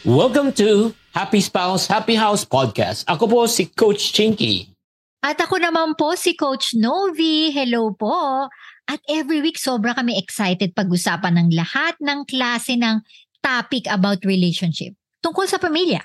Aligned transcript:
Welcome 0.00 0.56
to 0.56 0.96
Happy 1.12 1.44
Spouse, 1.44 1.84
Happy 1.84 2.16
House 2.16 2.40
Podcast. 2.40 3.04
Ako 3.04 3.28
po 3.28 3.44
si 3.44 3.68
Coach 3.68 4.16
Chinky. 4.16 4.72
At 5.20 5.36
ako 5.36 5.60
naman 5.60 5.92
po 5.92 6.16
si 6.16 6.32
Coach 6.32 6.72
Novi. 6.72 7.52
Hello 7.52 7.92
po. 7.92 8.48
At 8.88 9.04
every 9.12 9.44
week 9.44 9.60
sobra 9.60 9.92
kami 9.92 10.16
excited 10.16 10.72
pag-usapan 10.72 11.36
ng 11.36 11.48
lahat 11.52 12.00
ng 12.00 12.24
klase 12.24 12.80
ng 12.80 13.04
topic 13.44 13.84
about 13.92 14.24
relationship 14.24 14.96
tungkol 15.20 15.44
sa 15.44 15.60
pamilya. 15.60 16.00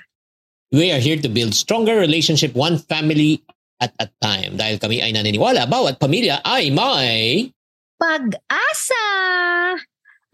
We 0.76 0.92
are 0.92 1.00
here 1.00 1.16
to 1.16 1.32
build 1.32 1.56
stronger 1.56 1.96
relationship 1.96 2.52
one 2.52 2.76
family 2.76 3.40
at 3.80 3.96
a 3.96 4.12
time. 4.20 4.60
Dahil 4.60 4.76
kami 4.76 5.00
ay 5.00 5.16
naniniwala, 5.16 5.64
bawat 5.64 5.96
pamilya 5.96 6.44
ay 6.44 6.68
may... 6.68 7.48
Pag-asa! 7.96 9.08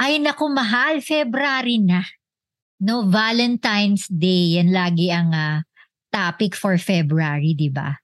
Ay 0.03 0.19
naku 0.19 0.51
mahal, 0.51 0.99
February 0.99 1.79
na. 1.79 2.03
No, 2.83 3.07
Valentine's 3.07 4.11
Day. 4.11 4.59
Yan 4.59 4.75
lagi 4.75 5.07
ang 5.15 5.31
ah, 5.31 5.63
topic 6.11 6.59
for 6.59 6.75
February, 6.83 7.55
di 7.55 7.71
ba? 7.71 7.95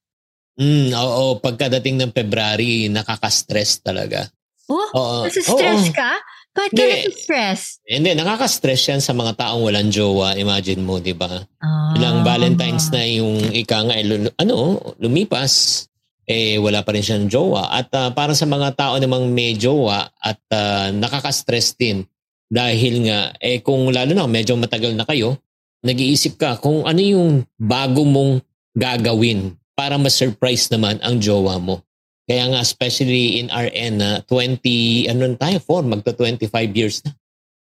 Mm, 0.54 0.94
oo, 0.94 1.42
pagkadating 1.42 1.98
ng 1.98 2.14
February, 2.14 2.86
nakaka-stress 2.86 3.82
talaga. 3.82 4.30
Oh, 4.70 4.88
Oo. 4.94 5.18
nasa-stress 5.26 5.90
Oo. 5.90 5.98
ka? 5.98 6.12
Bakit 6.54 6.70
ka 6.74 6.84
nasa-stress? 6.86 7.60
Hindi, 7.86 8.14
nakaka-stress 8.14 8.82
yan 8.94 9.02
sa 9.02 9.14
mga 9.14 9.34
taong 9.34 9.66
walang 9.66 9.90
jowa. 9.90 10.38
Imagine 10.38 10.82
mo, 10.82 11.02
di 11.02 11.14
ba? 11.14 11.42
Ah. 11.58 11.94
Ilang 11.98 12.22
Valentine's 12.22 12.86
na 12.94 13.02
yung 13.02 13.50
ika 13.50 13.82
nga, 13.82 13.94
eh, 13.98 14.06
ano, 14.38 14.78
lumipas, 15.02 15.86
eh 16.28 16.54
wala 16.60 16.86
pa 16.86 16.94
rin 16.94 17.02
siyang 17.02 17.26
jowa. 17.26 17.74
At 17.74 17.90
ah, 17.98 18.10
para 18.14 18.30
sa 18.34 18.46
mga 18.46 18.78
tao 18.78 18.94
namang 18.94 19.26
may 19.34 19.58
jowa 19.58 20.06
at 20.22 20.38
ah, 20.54 20.94
nakaka-stress 20.94 21.74
din 21.74 22.06
dahil 22.48 23.04
nga, 23.08 23.36
eh 23.38 23.60
kung 23.60 23.92
lalo 23.92 24.16
na 24.16 24.24
medyo 24.24 24.56
matagal 24.56 24.96
na 24.96 25.04
kayo, 25.04 25.36
nag-iisip 25.84 26.40
ka 26.40 26.56
kung 26.58 26.88
ano 26.88 27.00
yung 27.00 27.30
bago 27.60 28.02
mong 28.02 28.40
gagawin 28.74 29.54
para 29.78 29.94
ma-surprise 30.00 30.66
naman 30.72 30.98
ang 31.04 31.22
jowa 31.22 31.60
mo. 31.60 31.84
Kaya 32.28 32.44
nga, 32.52 32.60
especially 32.60 33.40
in 33.40 33.48
RN 33.48 34.00
na 34.00 34.10
20, 34.26 35.08
ano 35.08 35.32
na 35.32 35.36
tayo, 35.38 35.56
4, 35.64 35.88
magta 35.88 36.12
25 36.12 36.50
years 36.76 37.00
na. 37.06 37.16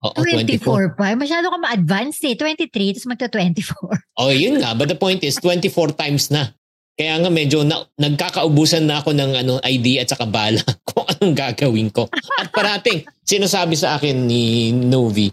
Oo, 0.01 0.17
24 0.17 0.97
pa. 0.97 1.13
Masyado 1.13 1.53
ka 1.53 1.59
ma-advanced 1.61 2.25
eh. 2.25 2.35
23, 2.35 2.97
tapos 2.97 3.09
magta-24. 3.15 4.17
Oh, 4.17 4.33
yun 4.33 4.59
nga. 4.59 4.73
But 4.73 4.89
the 4.89 4.99
point 4.99 5.21
is, 5.23 5.37
24 5.39 5.93
times 5.93 6.33
na. 6.33 6.51
Kaya 7.01 7.17
nga 7.17 7.33
medyo 7.33 7.65
na, 7.65 7.81
nagkakaubusan 7.97 8.85
na 8.85 9.01
ako 9.01 9.17
ng 9.17 9.33
ano, 9.41 9.57
idea 9.65 10.05
at 10.05 10.13
saka 10.13 10.29
bala 10.29 10.61
kung 10.93 11.09
anong 11.09 11.33
gagawin 11.33 11.89
ko. 11.89 12.13
At 12.37 12.53
parating, 12.53 13.09
sinasabi 13.25 13.73
sa 13.73 13.97
akin 13.97 14.29
ni 14.29 14.69
Novi, 14.69 15.33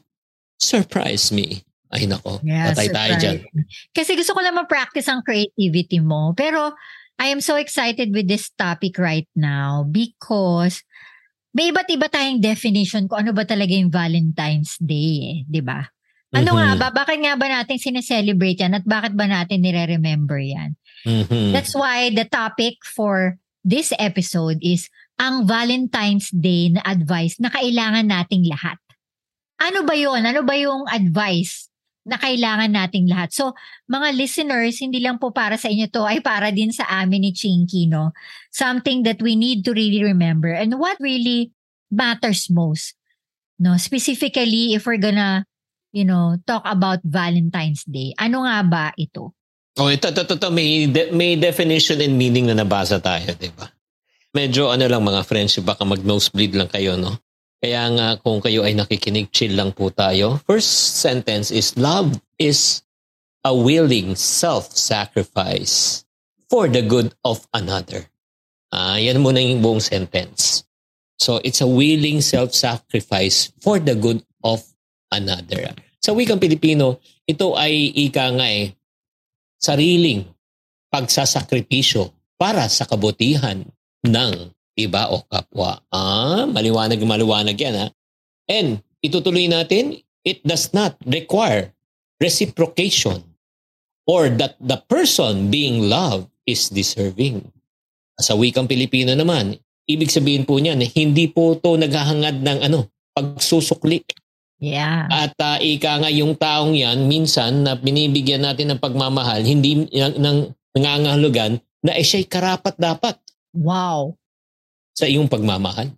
surprise 0.56 1.36
me. 1.36 1.60
Ay 1.92 2.08
nako, 2.08 2.40
patay 2.40 2.88
tayo 2.88 3.12
dyan. 3.20 3.38
Kasi 3.92 4.16
gusto 4.16 4.32
ko 4.32 4.40
naman 4.40 4.64
practice 4.68 5.12
ang 5.12 5.20
creativity 5.28 6.00
mo. 6.00 6.32
Pero 6.40 6.72
I 7.20 7.36
am 7.36 7.44
so 7.44 7.60
excited 7.60 8.16
with 8.16 8.32
this 8.32 8.48
topic 8.56 8.96
right 8.96 9.28
now 9.36 9.84
because 9.84 10.88
may 11.52 11.72
iba't 11.72 11.92
iba 11.92 12.08
tayong 12.08 12.40
definition 12.40 13.12
kung 13.12 13.28
ano 13.28 13.32
ba 13.36 13.44
talaga 13.44 13.76
yung 13.76 13.92
Valentine's 13.92 14.80
Day 14.80 15.12
eh, 15.20 15.38
di 15.44 15.60
ba? 15.60 15.84
Ano 16.36 16.60
nga 16.60 16.76
Mhm. 16.76 16.80
ba? 16.80 16.88
Bakit 16.92 17.18
nga 17.24 17.34
ba 17.40 17.48
natin 17.48 17.80
sineselebrate 17.80 18.60
yan 18.60 18.76
at 18.76 18.84
bakit 18.84 19.16
ba 19.16 19.28
natin 19.28 19.64
nire-remember 19.64 20.40
yan? 20.40 20.76
Mhm. 21.08 21.56
That's 21.56 21.72
why 21.72 22.12
the 22.12 22.28
topic 22.28 22.84
for 22.84 23.40
this 23.64 23.96
episode 23.96 24.60
is 24.60 24.92
ang 25.16 25.48
Valentine's 25.48 26.28
Day 26.30 26.76
na 26.76 26.84
advice 26.84 27.40
na 27.40 27.48
kailangan 27.48 28.12
nating 28.12 28.44
lahat. 28.44 28.76
Ano 29.58 29.88
ba 29.88 29.96
yon? 29.96 30.22
Ano 30.28 30.44
ba 30.44 30.54
yung 30.54 30.86
advice 30.86 31.72
na 32.06 32.20
kailangan 32.20 32.70
nating 32.76 33.10
lahat? 33.10 33.34
So, 33.34 33.58
mga 33.90 34.14
listeners, 34.14 34.78
hindi 34.78 35.02
lang 35.02 35.18
po 35.18 35.34
para 35.34 35.58
sa 35.58 35.72
inyo 35.72 35.90
to, 35.90 36.06
ay 36.06 36.22
para 36.22 36.54
din 36.54 36.70
sa 36.70 36.86
amin 37.02 37.26
ni 37.26 37.32
Chinky, 37.34 37.90
no? 37.90 38.14
Something 38.54 39.02
that 39.08 39.18
we 39.24 39.34
need 39.34 39.66
to 39.66 39.74
really 39.74 40.04
remember 40.04 40.52
and 40.54 40.78
what 40.78 41.00
really 41.02 41.56
matters 41.90 42.52
most. 42.52 42.94
No, 43.58 43.74
specifically 43.82 44.78
if 44.78 44.86
we're 44.86 45.02
gonna, 45.02 45.50
you 45.92 46.06
know, 46.06 46.36
talk 46.46 46.64
about 46.66 47.00
Valentine's 47.04 47.84
Day. 47.88 48.14
Ano 48.20 48.44
nga 48.44 48.64
ba 48.64 48.86
ito? 48.98 49.34
Oh, 49.78 49.94
ito, 49.94 50.10
ito, 50.10 50.26
ito, 50.26 50.36
ito, 50.36 50.50
may, 50.50 50.90
de- 50.90 51.14
may 51.14 51.38
definition 51.38 52.02
and 52.02 52.18
meaning 52.18 52.50
na 52.50 52.58
nabasa 52.58 52.98
tayo, 52.98 53.30
di 53.38 53.54
ba? 53.54 53.70
Medyo 54.34 54.74
ano 54.74 54.90
lang 54.90 55.06
mga 55.06 55.22
friends, 55.26 55.62
baka 55.62 55.86
mag-nosebleed 55.86 56.58
lang 56.58 56.70
kayo, 56.70 56.98
no? 56.98 57.18
Kaya 57.58 57.90
nga 57.94 58.08
kung 58.22 58.42
kayo 58.42 58.62
ay 58.66 58.78
nakikinig, 58.78 59.34
chill 59.34 59.58
lang 59.58 59.74
po 59.74 59.90
tayo. 59.90 60.38
First 60.46 61.02
sentence 61.02 61.50
is, 61.50 61.74
love 61.78 62.14
is 62.38 62.86
a 63.42 63.54
willing 63.54 64.14
self-sacrifice 64.14 66.06
for 66.50 66.70
the 66.70 66.86
good 66.86 67.14
of 67.26 67.46
another. 67.54 68.06
Ah, 68.70 69.00
yan 69.00 69.24
muna 69.24 69.42
yung 69.42 69.64
buong 69.64 69.82
sentence. 69.82 70.68
So, 71.18 71.42
it's 71.42 71.66
a 71.66 71.70
willing 71.70 72.22
self-sacrifice 72.22 73.54
for 73.58 73.82
the 73.82 73.98
good 73.98 74.22
of 74.46 74.62
another. 75.12 75.72
Sa 76.02 76.16
wikang 76.16 76.40
Pilipino, 76.40 77.02
ito 77.28 77.58
ay 77.58 77.92
ika 78.08 78.32
nga 78.32 78.48
eh, 78.48 78.72
sariling 79.60 80.24
pagsasakripisyo 80.94 82.14
para 82.40 82.70
sa 82.70 82.86
kabutihan 82.88 83.66
ng 84.06 84.34
iba 84.78 85.10
o 85.10 85.26
kapwa. 85.26 85.82
Ah, 85.90 86.46
maliwanag 86.46 87.02
maliwanag 87.02 87.58
yan 87.58 87.76
ha. 87.76 87.88
And 88.48 88.80
itutuloy 89.04 89.50
natin, 89.50 90.00
it 90.24 90.40
does 90.46 90.72
not 90.72 90.96
require 91.04 91.74
reciprocation 92.22 93.26
or 94.08 94.32
that 94.40 94.56
the 94.62 94.80
person 94.88 95.52
being 95.52 95.90
loved 95.90 96.32
is 96.48 96.72
deserving. 96.72 97.52
Sa 98.18 98.38
wikang 98.40 98.70
Pilipino 98.70 99.12
naman, 99.14 99.60
ibig 99.90 100.10
sabihin 100.14 100.48
po 100.48 100.58
niyan, 100.58 100.80
hindi 100.96 101.28
po 101.28 101.60
to 101.60 101.76
naghahangad 101.76 102.40
ng 102.42 102.60
ano, 102.72 102.88
pagsusukli 103.12 104.06
Yeah. 104.58 105.06
at 105.06 105.38
uh, 105.38 105.62
ika 105.62 106.02
nga 106.02 106.10
yung 106.10 106.34
taong 106.34 106.74
yan, 106.74 107.06
minsan 107.06 107.62
na 107.62 107.78
binibigyan 107.78 108.42
natin 108.42 108.74
ng 108.74 108.82
pagmamahal, 108.82 109.46
hindi 109.46 109.86
ng, 109.86 110.18
ng 110.18 110.38
nangangahulugan 110.74 111.62
na 111.86 111.94
eh 111.94 112.02
siya'y 112.02 112.26
karapat 112.26 112.74
dapat 112.78 113.22
Wow. 113.54 114.18
sa 114.98 115.06
iyong 115.06 115.30
pagmamahal. 115.30 115.94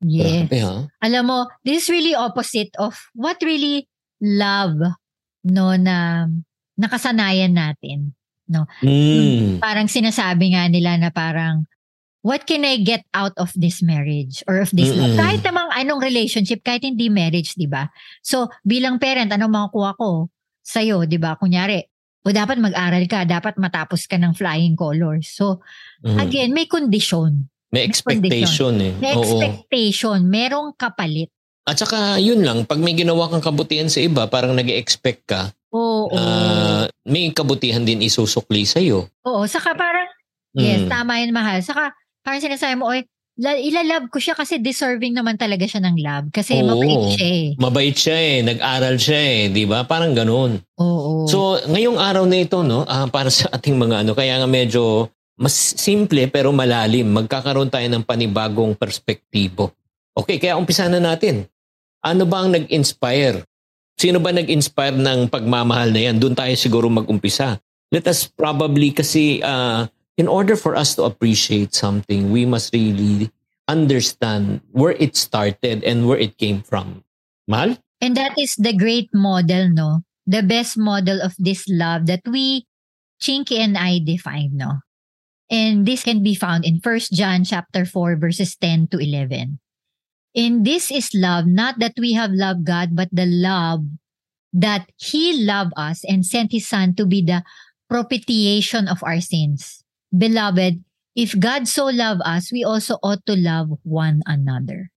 Yes. 0.00 0.48
Grabe 0.48 0.58
ha? 0.64 0.76
Alam 1.04 1.24
mo, 1.28 1.38
this 1.62 1.86
is 1.86 1.92
really 1.92 2.16
opposite 2.16 2.72
of 2.80 2.96
what 3.12 3.36
really 3.44 3.86
love 4.18 4.80
no 5.46 5.76
na 5.76 6.26
nakasanayan 6.80 7.54
natin. 7.54 8.16
Mm. 8.82 9.62
Parang 9.62 9.86
sinasabi 9.86 10.52
nga 10.52 10.66
nila 10.66 10.98
na 10.98 11.08
parang 11.14 11.64
what 12.22 12.46
can 12.46 12.66
I 12.66 12.82
get 12.82 13.06
out 13.14 13.34
of 13.38 13.54
this 13.54 13.82
marriage 13.82 14.42
or 14.46 14.62
of 14.62 14.70
this 14.74 14.90
love? 14.90 15.14
Mm-mm. 15.14 15.20
Kahit 15.20 15.40
namang 15.46 15.61
anong 15.78 16.02
relationship, 16.02 16.60
kahit 16.60 16.82
hindi 16.82 17.08
marriage, 17.08 17.54
di 17.54 17.66
ba? 17.66 17.88
So, 18.20 18.50
bilang 18.62 18.98
parent, 18.98 19.32
anong 19.32 19.52
makukuha 19.52 19.96
ko 19.96 20.28
sa'yo, 20.60 21.04
di 21.06 21.16
ba? 21.16 21.36
Kunyari, 21.36 21.82
o 22.22 22.30
dapat 22.30 22.62
mag-aral 22.62 23.02
ka, 23.10 23.26
dapat 23.26 23.58
matapos 23.58 24.06
ka 24.06 24.14
ng 24.14 24.34
flying 24.34 24.78
colors. 24.78 25.34
So, 25.34 25.58
Mm. 26.06 26.18
again, 26.22 26.50
may 26.54 26.66
kondisyon. 26.70 27.50
May 27.72 27.88
expectation 27.88 28.76
eh. 28.78 28.92
May 29.00 29.16
Oo. 29.16 29.24
expectation. 29.24 30.28
Merong 30.28 30.76
kapalit. 30.76 31.32
At 31.64 31.78
saka 31.78 32.18
yun 32.20 32.42
lang, 32.42 32.66
pag 32.66 32.82
may 32.82 32.92
ginawa 32.92 33.30
kang 33.30 33.40
kabutihan 33.40 33.88
sa 33.88 34.02
iba, 34.02 34.26
parang 34.26 34.52
nag 34.52 34.66
expect 34.68 35.24
ka, 35.30 35.54
Oo. 35.72 36.10
ah, 36.12 36.84
may 37.06 37.30
kabutihan 37.32 37.86
din 37.86 38.02
isusukli 38.02 38.66
sa 38.66 38.82
iyo. 38.82 39.08
Oo. 39.24 39.46
Saka 39.46 39.72
parang, 39.72 40.10
yes, 40.52 40.84
tama 40.90 41.22
yun, 41.22 41.32
mahal. 41.32 41.62
Saka, 41.62 41.94
parang 42.20 42.42
sinasabi 42.42 42.76
mo, 42.76 42.90
oy, 42.90 43.06
la- 43.38 43.60
ilalove 43.60 44.12
ko 44.12 44.18
siya 44.18 44.36
kasi 44.36 44.60
deserving 44.60 45.16
naman 45.16 45.38
talaga 45.38 45.64
siya 45.64 45.80
ng 45.84 45.96
love. 46.00 46.26
Kasi 46.34 46.60
Oo. 46.60 46.68
mabait 46.74 47.04
siya 47.16 47.28
eh. 47.28 47.46
Mabait 47.56 47.96
siya 47.96 48.16
eh, 48.18 48.36
nag-aral 48.44 48.96
siya 49.00 49.20
eh, 49.20 49.40
di 49.48 49.64
ba? 49.64 49.86
Parang 49.86 50.12
ganun. 50.12 50.60
Oo. 50.76 51.24
So, 51.30 51.56
ngayong 51.68 51.96
araw 51.96 52.24
na 52.28 52.42
ito, 52.42 52.60
no, 52.60 52.84
ah, 52.84 53.08
para 53.08 53.32
sa 53.32 53.48
ating 53.54 53.78
mga 53.78 54.04
ano, 54.04 54.12
kaya 54.12 54.36
nga 54.36 54.48
medyo 54.48 55.08
mas 55.38 55.54
simple 55.80 56.28
pero 56.28 56.52
malalim. 56.52 57.08
Magkakaroon 57.08 57.72
tayo 57.72 57.88
ng 57.88 58.04
panibagong 58.04 58.76
perspektibo 58.76 59.72
Okay, 60.12 60.36
kaya 60.36 60.60
umpisa 60.60 60.92
na 60.92 61.00
natin. 61.00 61.48
Ano 62.04 62.28
ba 62.28 62.44
ang 62.44 62.52
nag-inspire? 62.52 63.48
Sino 63.96 64.20
ba 64.20 64.28
nag-inspire 64.28 64.92
ng 64.92 65.32
pagmamahal 65.32 65.88
na 65.88 66.00
yan? 66.10 66.20
Doon 66.20 66.36
tayo 66.36 66.52
siguro 66.52 66.92
mag-umpisa. 66.92 67.56
Let 67.88 68.04
us 68.08 68.28
probably, 68.28 68.92
kasi 68.92 69.40
uh, 69.40 69.88
in 70.16 70.28
order 70.28 70.56
for 70.56 70.76
us 70.76 70.94
to 70.96 71.04
appreciate 71.04 71.74
something, 71.74 72.30
we 72.30 72.44
must 72.44 72.72
really 72.74 73.30
understand 73.68 74.60
where 74.72 74.92
it 74.92 75.16
started 75.16 75.84
and 75.84 76.06
where 76.08 76.18
it 76.18 76.36
came 76.38 76.62
from. 76.62 77.04
Mal? 77.48 77.78
And 78.00 78.16
that 78.16 78.34
is 78.38 78.54
the 78.56 78.76
great 78.76 79.08
model, 79.14 79.70
no? 79.70 80.02
The 80.26 80.42
best 80.42 80.76
model 80.76 81.22
of 81.22 81.34
this 81.38 81.64
love 81.68 82.06
that 82.06 82.22
we, 82.26 82.66
Chinky 83.20 83.58
and 83.58 83.78
I, 83.78 84.00
define, 84.04 84.50
no? 84.54 84.82
And 85.50 85.86
this 85.86 86.02
can 86.02 86.22
be 86.22 86.34
found 86.34 86.64
in 86.64 86.80
1 86.82 87.12
John 87.12 87.44
chapter 87.44 87.84
4 87.84 88.16
verses 88.16 88.56
10 88.56 88.88
to 88.88 88.98
11. 88.98 89.60
In 90.34 90.62
this 90.62 90.90
is 90.90 91.10
love, 91.14 91.46
not 91.46 91.78
that 91.78 91.92
we 91.98 92.14
have 92.14 92.32
loved 92.32 92.64
God, 92.64 92.96
but 92.96 93.08
the 93.12 93.26
love 93.26 93.84
that 94.52 94.88
He 94.96 95.44
loved 95.44 95.72
us 95.76 96.04
and 96.04 96.24
sent 96.24 96.52
His 96.52 96.66
Son 96.66 96.94
to 96.96 97.04
be 97.04 97.22
the 97.22 97.44
propitiation 97.88 98.88
of 98.88 99.04
our 99.04 99.20
sins. 99.20 99.81
Beloved, 100.12 100.84
if 101.16 101.32
God 101.34 101.64
so 101.64 101.88
loved 101.88 102.20
us, 102.22 102.52
we 102.52 102.62
also 102.62 103.00
ought 103.00 103.24
to 103.24 103.34
love 103.34 103.72
one 103.82 104.20
another. 104.28 104.92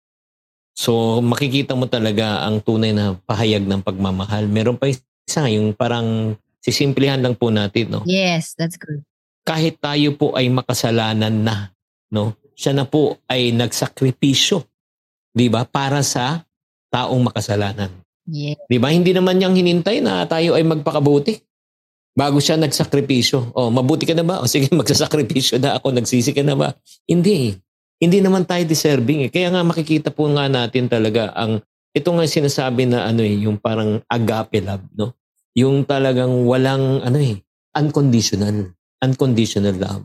So 0.75 1.23
makikita 1.23 1.71
mo 1.73 1.87
talaga 1.87 2.43
ang 2.43 2.59
tunay 2.59 2.91
na 2.91 3.15
pahayag 3.23 3.63
ng 3.63 3.79
pagmamahal. 3.79 4.51
Meron 4.51 4.75
pa 4.75 4.91
isa, 4.91 5.47
yung 5.47 5.71
parang 5.71 6.35
sisimplihan 6.59 7.23
lang 7.23 7.39
po 7.39 7.47
natin. 7.47 7.95
No? 7.95 8.01
Yes, 8.03 8.53
that's 8.59 8.75
good. 8.75 9.01
Kahit 9.47 9.79
tayo 9.79 10.11
po 10.19 10.35
ay 10.35 10.51
makasalanan 10.51 11.31
na, 11.31 11.71
no? 12.11 12.35
siya 12.55 12.71
na 12.71 12.87
po 12.87 13.19
ay 13.27 13.51
nagsakripisyo 13.51 14.63
'di 15.35 15.51
ba? 15.51 15.67
Para 15.67 15.99
sa 16.01 16.47
taong 16.89 17.27
makasalanan. 17.27 17.91
Yeah. 18.25 18.57
'Di 18.65 18.79
ba? 18.79 18.89
Hindi 18.89 19.11
naman 19.11 19.37
niyang 19.37 19.53
hinintay 19.53 19.99
na 19.99 20.23
tayo 20.25 20.55
ay 20.55 20.63
magpakabuti. 20.63 21.43
Bago 22.15 22.39
siya 22.39 22.55
nagsakripisyo. 22.55 23.51
Oh, 23.51 23.67
mabuti 23.67 24.07
ka 24.07 24.15
na 24.15 24.23
ba? 24.23 24.39
O 24.39 24.47
sige, 24.47 24.71
magsasakripisyo 24.79 25.59
na 25.59 25.75
ako. 25.75 25.91
Nagsisi 25.91 26.31
ka 26.31 26.41
na 26.47 26.55
ba? 26.55 26.71
Hindi. 27.03 27.59
Hindi 27.99 28.17
naman 28.23 28.47
tayo 28.47 28.63
deserving 28.63 29.27
eh. 29.27 29.29
Kaya 29.29 29.51
nga 29.51 29.67
makikita 29.67 30.15
po 30.15 30.31
nga 30.31 30.47
natin 30.47 30.87
talaga 30.87 31.35
ang 31.35 31.59
ito 31.95 32.11
nga 32.11 32.27
sinasabi 32.27 32.91
na 32.91 33.07
ano 33.07 33.23
eh, 33.23 33.35
yung 33.47 33.55
parang 33.55 34.03
agape 34.11 34.59
love, 34.59 34.83
no? 34.99 35.15
Yung 35.55 35.87
talagang 35.87 36.43
walang 36.43 36.99
ano 36.99 37.19
eh, 37.19 37.39
unconditional, 37.71 38.75
unconditional 38.99 39.75
love. 39.79 40.03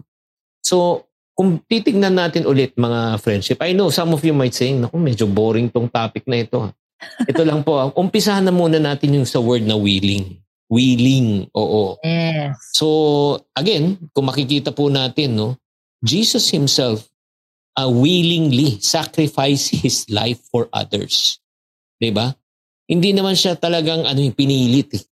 So, 0.62 1.06
kung 1.34 1.58
titignan 1.66 2.14
natin 2.14 2.46
ulit 2.46 2.78
mga 2.78 3.18
friendship, 3.18 3.58
I 3.58 3.74
know 3.74 3.90
some 3.90 4.14
of 4.14 4.22
you 4.22 4.30
might 4.30 4.54
say, 4.54 4.70
naku, 4.70 5.02
medyo 5.02 5.26
boring 5.26 5.66
tong 5.66 5.90
topic 5.90 6.30
na 6.30 6.46
ito. 6.46 6.70
Ito 7.26 7.42
lang 7.42 7.66
po, 7.66 7.74
umpisahan 7.98 8.46
na 8.46 8.54
muna 8.54 8.78
natin 8.78 9.18
yung 9.18 9.26
sa 9.26 9.42
word 9.42 9.66
na 9.66 9.74
willing. 9.74 10.38
Willing, 10.70 11.50
oo. 11.50 11.98
Yes. 11.98 12.54
So, 12.78 12.86
again, 13.58 13.98
kung 14.14 14.30
makikita 14.30 14.70
po 14.70 14.86
natin, 14.86 15.34
no, 15.34 15.58
Jesus 16.00 16.46
himself 16.54 17.10
uh, 17.74 17.90
willingly 17.90 18.78
sacrificed 18.78 19.74
his 19.74 20.06
life 20.06 20.38
for 20.48 20.70
others. 20.70 21.42
'Di 21.98 22.14
ba? 22.14 22.32
Hindi 22.86 23.10
naman 23.10 23.34
siya 23.34 23.58
talagang 23.58 24.06
ano 24.06 24.22
pinilit, 24.30 24.94
eh. 24.94 25.04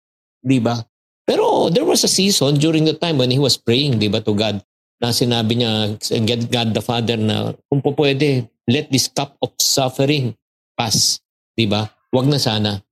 'di 0.46 0.58
ba? 0.62 0.78
Pero 1.26 1.68
there 1.68 1.84
was 1.84 2.06
a 2.06 2.10
season 2.10 2.56
during 2.56 2.86
the 2.86 2.96
time 2.96 3.18
when 3.18 3.28
he 3.28 3.42
was 3.42 3.58
praying, 3.58 3.98
'di 3.98 4.08
ba, 4.08 4.22
to 4.22 4.32
God 4.32 4.62
na 4.98 5.14
sinabi 5.14 5.62
niya, 5.62 5.94
God, 6.26 6.42
God 6.50 6.68
the 6.74 6.82
Father 6.82 7.14
na 7.14 7.54
kung 7.70 7.78
po 7.78 7.94
pwede, 7.94 8.50
let 8.66 8.90
this 8.90 9.06
cup 9.06 9.38
of 9.38 9.54
suffering 9.58 10.34
pass. 10.74 11.22
Di 11.54 11.70
ba? 11.70 11.86
Wag 12.10 12.26
na 12.26 12.38
sana. 12.42 12.82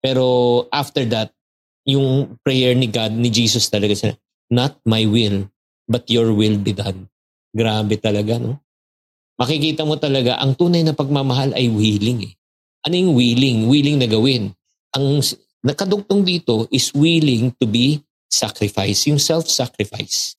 Pero 0.00 0.64
after 0.72 1.04
that, 1.12 1.36
yung 1.90 2.38
prayer 2.46 2.72
ni 2.78 2.86
God, 2.86 3.12
ni 3.14 3.28
Jesus 3.28 3.66
talaga 3.66 3.94
siya, 3.94 4.12
not 4.50 4.78
my 4.86 5.06
will, 5.06 5.46
but 5.90 6.06
your 6.06 6.30
will 6.30 6.56
be 6.56 6.70
done. 6.70 7.10
Grabe 7.50 7.98
talaga, 7.98 8.38
no? 8.38 8.62
Makikita 9.40 9.82
mo 9.88 9.96
talaga, 9.96 10.36
ang 10.38 10.54
tunay 10.54 10.84
na 10.84 10.92
pagmamahal 10.92 11.56
ay 11.56 11.66
willing 11.72 12.28
eh. 12.28 12.32
Ano 12.84 12.94
yung 12.94 13.12
willing? 13.16 13.58
Willing 13.66 13.96
na 13.98 14.08
gawin. 14.08 14.52
Ang 14.92 15.24
nakadugtong 15.64 16.22
dito 16.22 16.68
is 16.68 16.92
willing 16.92 17.52
to 17.56 17.64
be 17.64 18.00
sacrifice, 18.30 19.08
yung 19.10 19.18
self-sacrifice. 19.18 20.38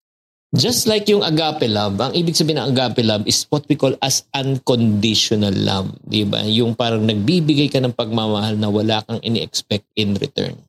Just 0.51 0.83
like 0.83 1.07
yung 1.07 1.23
agape 1.23 1.63
love, 1.71 1.95
ang 2.03 2.11
ibig 2.11 2.35
sabihin 2.35 2.59
ng 2.59 2.75
agape 2.75 3.07
love 3.07 3.23
is 3.23 3.47
what 3.47 3.63
we 3.71 3.79
call 3.79 3.95
as 4.03 4.27
unconditional 4.35 5.55
love. 5.55 5.95
Di 6.03 6.27
ba? 6.27 6.43
Yung 6.43 6.75
parang 6.75 7.07
nagbibigay 7.07 7.71
ka 7.71 7.79
ng 7.79 7.95
pagmamahal 7.95 8.59
na 8.59 8.67
wala 8.67 8.99
kang 9.07 9.23
ini-expect 9.23 9.87
in 9.95 10.11
return. 10.19 10.59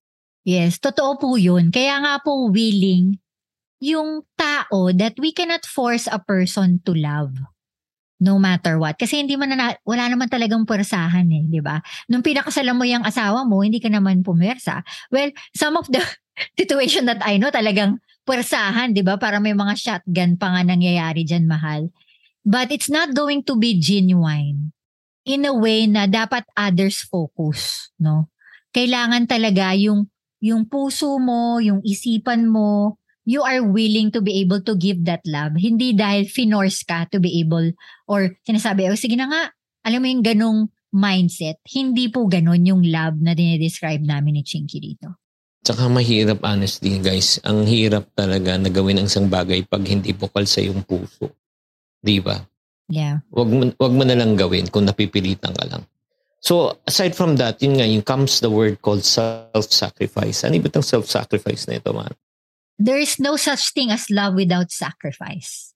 Yes, 0.43 0.83
totoo 0.83 1.19
po 1.23 1.39
yun. 1.39 1.71
Kaya 1.71 2.03
nga 2.03 2.15
po 2.19 2.51
willing 2.51 3.23
yung 3.83 4.23
tao 4.39 4.91
that 4.95 5.19
we 5.19 5.35
cannot 5.35 5.67
force 5.67 6.07
a 6.07 6.19
person 6.23 6.79
to 6.87 6.95
love 6.95 7.35
no 8.23 8.39
matter 8.39 8.79
what. 8.79 8.95
Kasi 8.95 9.19
hindi 9.19 9.35
man 9.35 9.59
na, 9.59 9.75
wala 9.83 10.07
naman 10.07 10.31
talagang 10.31 10.63
pwersahan 10.63 11.27
eh, 11.27 11.43
di 11.51 11.59
ba? 11.59 11.83
Nung 12.07 12.23
pinakasalan 12.23 12.79
mo 12.79 12.87
yung 12.87 13.03
asawa 13.03 13.43
mo, 13.43 13.67
hindi 13.67 13.83
ka 13.83 13.91
naman 13.91 14.23
pumersa. 14.23 14.87
Well, 15.11 15.35
some 15.59 15.75
of 15.75 15.91
the 15.91 15.99
situation 16.61 17.11
that 17.11 17.19
I 17.27 17.43
know 17.43 17.51
talagang 17.51 17.99
pwersahan, 18.23 18.95
di 18.95 19.03
ba? 19.03 19.19
Para 19.19 19.43
may 19.43 19.59
mga 19.59 19.75
shotgun 19.75 20.39
pa 20.39 20.55
nga 20.55 20.63
nangyayari 20.63 21.27
dyan, 21.27 21.51
mahal. 21.51 21.91
But 22.47 22.71
it's 22.71 22.91
not 22.91 23.11
going 23.11 23.43
to 23.51 23.59
be 23.59 23.75
genuine 23.83 24.71
in 25.27 25.43
a 25.43 25.55
way 25.55 25.91
na 25.91 26.07
dapat 26.07 26.47
others 26.55 27.03
focus, 27.03 27.91
no? 27.99 28.31
Kailangan 28.71 29.27
talaga 29.27 29.75
yung 29.75 30.12
yung 30.43 30.67
puso 30.67 31.23
mo, 31.23 31.63
yung 31.63 31.79
isipan 31.87 32.51
mo, 32.51 32.99
you 33.23 33.47
are 33.47 33.63
willing 33.63 34.11
to 34.11 34.19
be 34.19 34.43
able 34.43 34.59
to 34.59 34.75
give 34.75 35.07
that 35.07 35.23
love. 35.23 35.55
Hindi 35.55 35.95
dahil 35.95 36.27
finorce 36.27 36.83
ka 36.83 37.07
to 37.15 37.23
be 37.23 37.39
able 37.39 37.71
or 38.11 38.35
sinasabi, 38.43 38.91
oh 38.91 38.99
sige 38.99 39.15
na 39.15 39.31
nga, 39.31 39.43
alam 39.87 40.03
mo 40.03 40.11
yung 40.11 40.27
ganong 40.27 40.61
mindset. 40.91 41.63
Hindi 41.71 42.11
po 42.11 42.27
ganon 42.27 42.67
yung 42.67 42.83
love 42.83 43.23
na 43.23 43.39
dinidescribe 43.39 44.03
namin 44.03 44.39
ni 44.39 44.43
Chinky 44.43 44.83
dito. 44.83 45.23
Tsaka 45.63 45.87
mahirap 45.87 46.43
honestly 46.43 46.99
guys. 46.99 47.39
Ang 47.47 47.63
hirap 47.71 48.11
talaga 48.19 48.59
na 48.59 48.67
gawin 48.67 48.99
ang 48.99 49.07
isang 49.07 49.31
bagay 49.31 49.63
pag 49.63 49.87
hindi 49.87 50.11
bukal 50.11 50.43
sa 50.43 50.59
yung 50.59 50.83
puso. 50.83 51.31
Di 52.03 52.19
ba? 52.19 52.35
Yeah. 52.91 53.23
Wag 53.31 53.47
mo, 53.47 53.71
wag 53.79 53.95
mo 53.95 54.03
na 54.03 54.19
lang 54.19 54.35
gawin 54.35 54.67
kung 54.67 54.91
napipilitan 54.91 55.55
ka 55.55 55.65
lang. 55.71 55.87
So, 56.43 56.83
aside 56.91 57.15
from 57.15 57.39
that, 57.39 57.63
yun 57.63 57.79
nga, 57.79 57.87
yung 57.87 58.03
comes 58.03 58.43
the 58.43 58.51
word 58.51 58.83
called 58.83 59.07
self-sacrifice. 59.07 60.43
Ano 60.43 60.59
ba 60.59 60.67
itong 60.67 60.83
self-sacrifice 60.83 61.71
na 61.71 61.79
ito, 61.79 61.95
man? 61.95 62.11
There 62.83 62.99
is 62.99 63.23
no 63.23 63.39
such 63.39 63.71
thing 63.71 63.95
as 63.95 64.11
love 64.11 64.35
without 64.35 64.75
sacrifice. 64.75 65.71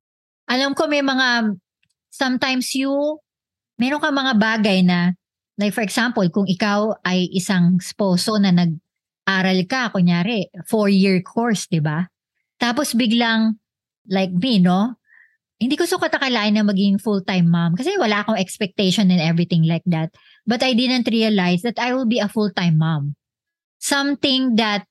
Alam 0.51 0.75
ko 0.75 0.91
may 0.91 1.07
mga, 1.07 1.55
sometimes 2.11 2.75
you, 2.75 2.91
meron 3.79 4.03
ka 4.03 4.11
mga 4.11 4.35
bagay 4.43 4.83
na, 4.83 5.15
like 5.55 5.71
for 5.71 5.87
example, 5.87 6.27
kung 6.35 6.51
ikaw 6.51 6.99
ay 7.07 7.31
isang 7.31 7.79
sposo 7.79 8.35
na 8.35 8.51
nag, 8.51 8.75
aral 9.23 9.63
ka, 9.71 9.95
kunyari, 9.95 10.51
four-year 10.67 11.23
course, 11.23 11.71
di 11.71 11.79
ba? 11.79 12.11
Tapos 12.59 12.91
biglang, 12.91 13.55
like 14.11 14.35
me, 14.35 14.59
no? 14.59 14.99
Hindi 15.57 15.75
ko 15.81 15.89
sukat 15.89 16.13
akalain 16.13 16.53
na 16.53 16.61
maging 16.61 17.01
full-time 17.01 17.49
mom 17.49 17.73
kasi 17.81 17.97
wala 17.97 18.21
akong 18.21 18.37
expectation 18.37 19.09
and 19.09 19.25
everything 19.25 19.65
like 19.65 19.85
that. 19.89 20.13
But 20.45 20.61
I 20.61 20.77
didn't 20.77 21.09
realize 21.09 21.65
that 21.65 21.81
I 21.81 21.97
will 21.97 22.05
be 22.05 22.21
a 22.21 22.29
full-time 22.29 22.77
mom. 22.77 23.17
Something 23.81 24.61
that 24.61 24.85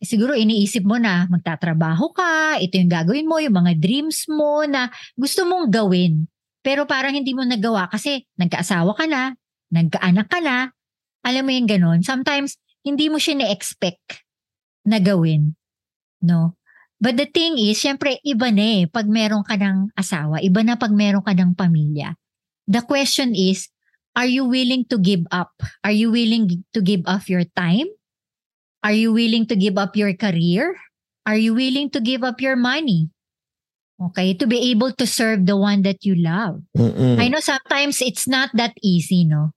siguro 0.00 0.32
iniisip 0.32 0.86
mo 0.86 0.96
na 0.96 1.28
magtatrabaho 1.28 2.14
ka, 2.16 2.56
ito 2.56 2.80
yung 2.80 2.88
gagawin 2.90 3.28
mo, 3.28 3.36
yung 3.42 3.56
mga 3.56 3.76
dreams 3.76 4.24
mo 4.30 4.64
na 4.64 4.88
gusto 5.18 5.44
mong 5.44 5.68
gawin. 5.68 6.24
Pero 6.62 6.84
parang 6.88 7.14
hindi 7.14 7.32
mo 7.36 7.46
nagawa 7.46 7.88
kasi 7.92 8.26
nagkaasawa 8.40 8.96
ka 8.96 9.06
na, 9.06 9.34
nagkaanak 9.70 10.28
ka 10.28 10.40
na, 10.42 10.72
alam 11.22 11.42
mo 11.44 11.52
yung 11.52 11.68
ganun. 11.68 12.00
Sometimes, 12.02 12.58
hindi 12.82 13.10
mo 13.10 13.18
siya 13.20 13.44
na-expect 13.44 14.24
na 14.86 14.98
gawin. 15.02 15.54
No? 16.22 16.57
But 16.98 17.14
the 17.14 17.30
thing 17.30 17.54
is, 17.58 17.78
syempre, 17.78 18.18
iba 18.26 18.50
na 18.50 18.82
eh 18.82 18.84
pag 18.90 19.06
meron 19.06 19.46
ka 19.46 19.54
ng 19.54 19.94
asawa. 19.94 20.42
Iba 20.42 20.66
na 20.66 20.74
pag 20.74 20.90
meron 20.90 21.22
ka 21.22 21.30
ng 21.30 21.54
pamilya. 21.54 22.18
The 22.66 22.82
question 22.82 23.38
is, 23.38 23.70
are 24.18 24.26
you 24.26 24.42
willing 24.42 24.82
to 24.90 24.98
give 24.98 25.22
up? 25.30 25.54
Are 25.86 25.94
you 25.94 26.10
willing 26.10 26.66
to 26.74 26.80
give 26.82 27.06
up 27.06 27.30
your 27.30 27.46
time? 27.54 27.86
Are 28.82 28.94
you 28.94 29.14
willing 29.14 29.46
to 29.46 29.54
give 29.54 29.78
up 29.78 29.94
your 29.94 30.10
career? 30.18 30.74
Are 31.22 31.38
you 31.38 31.54
willing 31.54 31.90
to 31.94 32.02
give 32.02 32.26
up 32.26 32.42
your 32.42 32.58
money? 32.58 33.14
Okay, 33.98 34.34
to 34.34 34.46
be 34.46 34.70
able 34.70 34.94
to 34.94 35.06
serve 35.06 35.46
the 35.46 35.58
one 35.58 35.82
that 35.82 36.06
you 36.06 36.14
love. 36.14 36.62
Mm-mm. 36.78 37.18
I 37.18 37.26
know 37.26 37.42
sometimes 37.42 37.98
it's 38.02 38.26
not 38.26 38.50
that 38.54 38.74
easy, 38.82 39.26
no? 39.26 39.50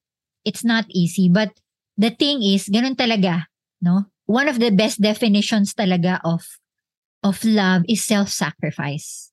It's 0.46 0.66
not 0.66 0.86
easy, 0.90 1.30
but 1.30 1.54
the 1.98 2.10
thing 2.10 2.42
is, 2.42 2.66
ganun 2.66 2.98
talaga, 2.98 3.46
no? 3.82 4.10
One 4.26 4.50
of 4.50 4.58
the 4.58 4.74
best 4.74 4.98
definitions 4.98 5.78
talaga 5.78 6.18
of 6.26 6.42
of 7.22 7.42
love 7.46 7.86
is 7.86 8.02
self-sacrifice. 8.04 9.32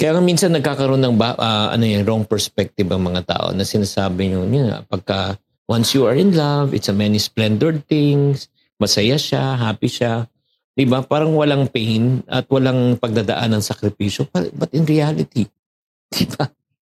Kaya 0.00 0.16
nga 0.16 0.22
minsan 0.24 0.56
nagkakaroon 0.56 1.02
ng 1.04 1.16
ba, 1.20 1.36
ah, 1.36 1.68
ano 1.70 1.84
yan, 1.84 2.08
wrong 2.08 2.24
perspective 2.24 2.88
ang 2.88 3.04
mga 3.04 3.22
tao 3.28 3.46
na 3.52 3.68
sinasabi 3.68 4.32
nyo, 4.32 4.48
yun 4.48 4.72
pagka 4.88 5.36
once 5.70 5.94
you 5.94 6.08
are 6.08 6.16
in 6.16 6.34
love, 6.34 6.74
it's 6.74 6.90
a 6.90 6.96
many 6.96 7.20
splendored 7.20 7.86
things, 7.86 8.50
masaya 8.80 9.14
siya, 9.14 9.54
happy 9.54 9.86
siya. 9.86 10.26
Di 10.74 10.88
ba? 10.88 11.04
Parang 11.04 11.36
walang 11.36 11.68
pain 11.68 12.24
at 12.26 12.48
walang 12.48 12.96
pagdadaan 12.96 13.54
ng 13.54 13.62
sakripisyo. 13.62 14.26
But, 14.32 14.72
in 14.72 14.88
reality, 14.88 15.46
di? 16.10 16.24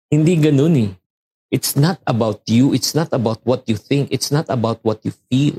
Hindi 0.08 0.34
ganun 0.40 0.74
eh. 0.78 0.92
It's 1.50 1.76
not 1.76 2.00
about 2.06 2.44
you. 2.46 2.72
It's 2.72 2.94
not 2.94 3.12
about 3.12 3.40
what 3.44 3.64
you 3.68 3.76
think. 3.76 4.12
It's 4.12 4.30
not 4.30 4.48
about 4.48 4.80
what 4.84 5.04
you 5.04 5.12
feel. 5.32 5.58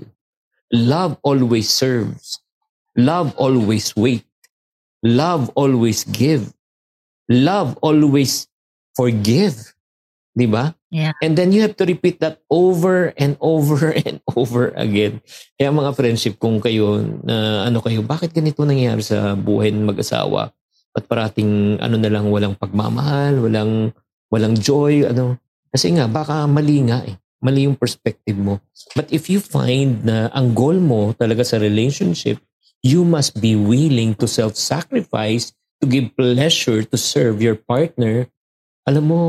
Love 0.72 1.18
always 1.22 1.70
serves. 1.70 2.42
Love 2.96 3.34
always 3.38 3.94
wait. 3.98 4.29
Love 5.04 5.48
always 5.56 6.04
give. 6.04 6.52
Love 7.32 7.78
always 7.80 8.50
forgive. 8.98 9.56
Di 10.36 10.48
ba? 10.48 10.76
Yeah. 10.90 11.14
And 11.22 11.38
then 11.38 11.54
you 11.54 11.62
have 11.62 11.78
to 11.78 11.86
repeat 11.86 12.20
that 12.20 12.42
over 12.50 13.14
and 13.16 13.38
over 13.40 13.94
and 14.06 14.20
over 14.34 14.74
again. 14.74 15.22
Kaya 15.56 15.70
mga 15.70 15.94
friendship, 15.96 16.36
kung 16.42 16.58
kayo, 16.60 17.00
na 17.24 17.70
ano 17.70 17.80
kayo, 17.80 18.02
bakit 18.02 18.34
ganito 18.34 18.66
nangyayari 18.66 19.06
sa 19.06 19.38
buhay 19.38 19.70
ng 19.70 19.86
mag-asawa? 19.86 20.50
At 20.98 21.06
parating 21.06 21.78
ano 21.78 21.96
na 21.96 22.10
lang, 22.10 22.28
walang 22.34 22.58
pagmamahal, 22.58 23.40
walang, 23.46 23.94
walang 24.34 24.58
joy, 24.58 25.06
ano. 25.06 25.38
Kasi 25.70 25.94
nga, 25.94 26.10
baka 26.10 26.50
mali 26.50 26.82
nga 26.90 27.06
eh. 27.06 27.14
Mali 27.40 27.70
yung 27.70 27.78
perspective 27.78 28.36
mo. 28.36 28.60
But 28.98 29.14
if 29.14 29.32
you 29.32 29.40
find 29.40 30.04
na 30.04 30.28
ang 30.34 30.52
goal 30.52 30.82
mo 30.82 31.14
talaga 31.16 31.46
sa 31.46 31.62
relationship, 31.62 32.42
you 32.84 33.04
must 33.04 33.40
be 33.40 33.56
willing 33.56 34.16
to 34.16 34.28
self-sacrifice 34.28 35.52
to 35.80 35.86
give 35.88 36.12
pleasure 36.16 36.84
to 36.84 36.98
serve 37.00 37.40
your 37.40 37.56
partner, 37.56 38.28
alam 38.84 39.04
mo, 39.08 39.20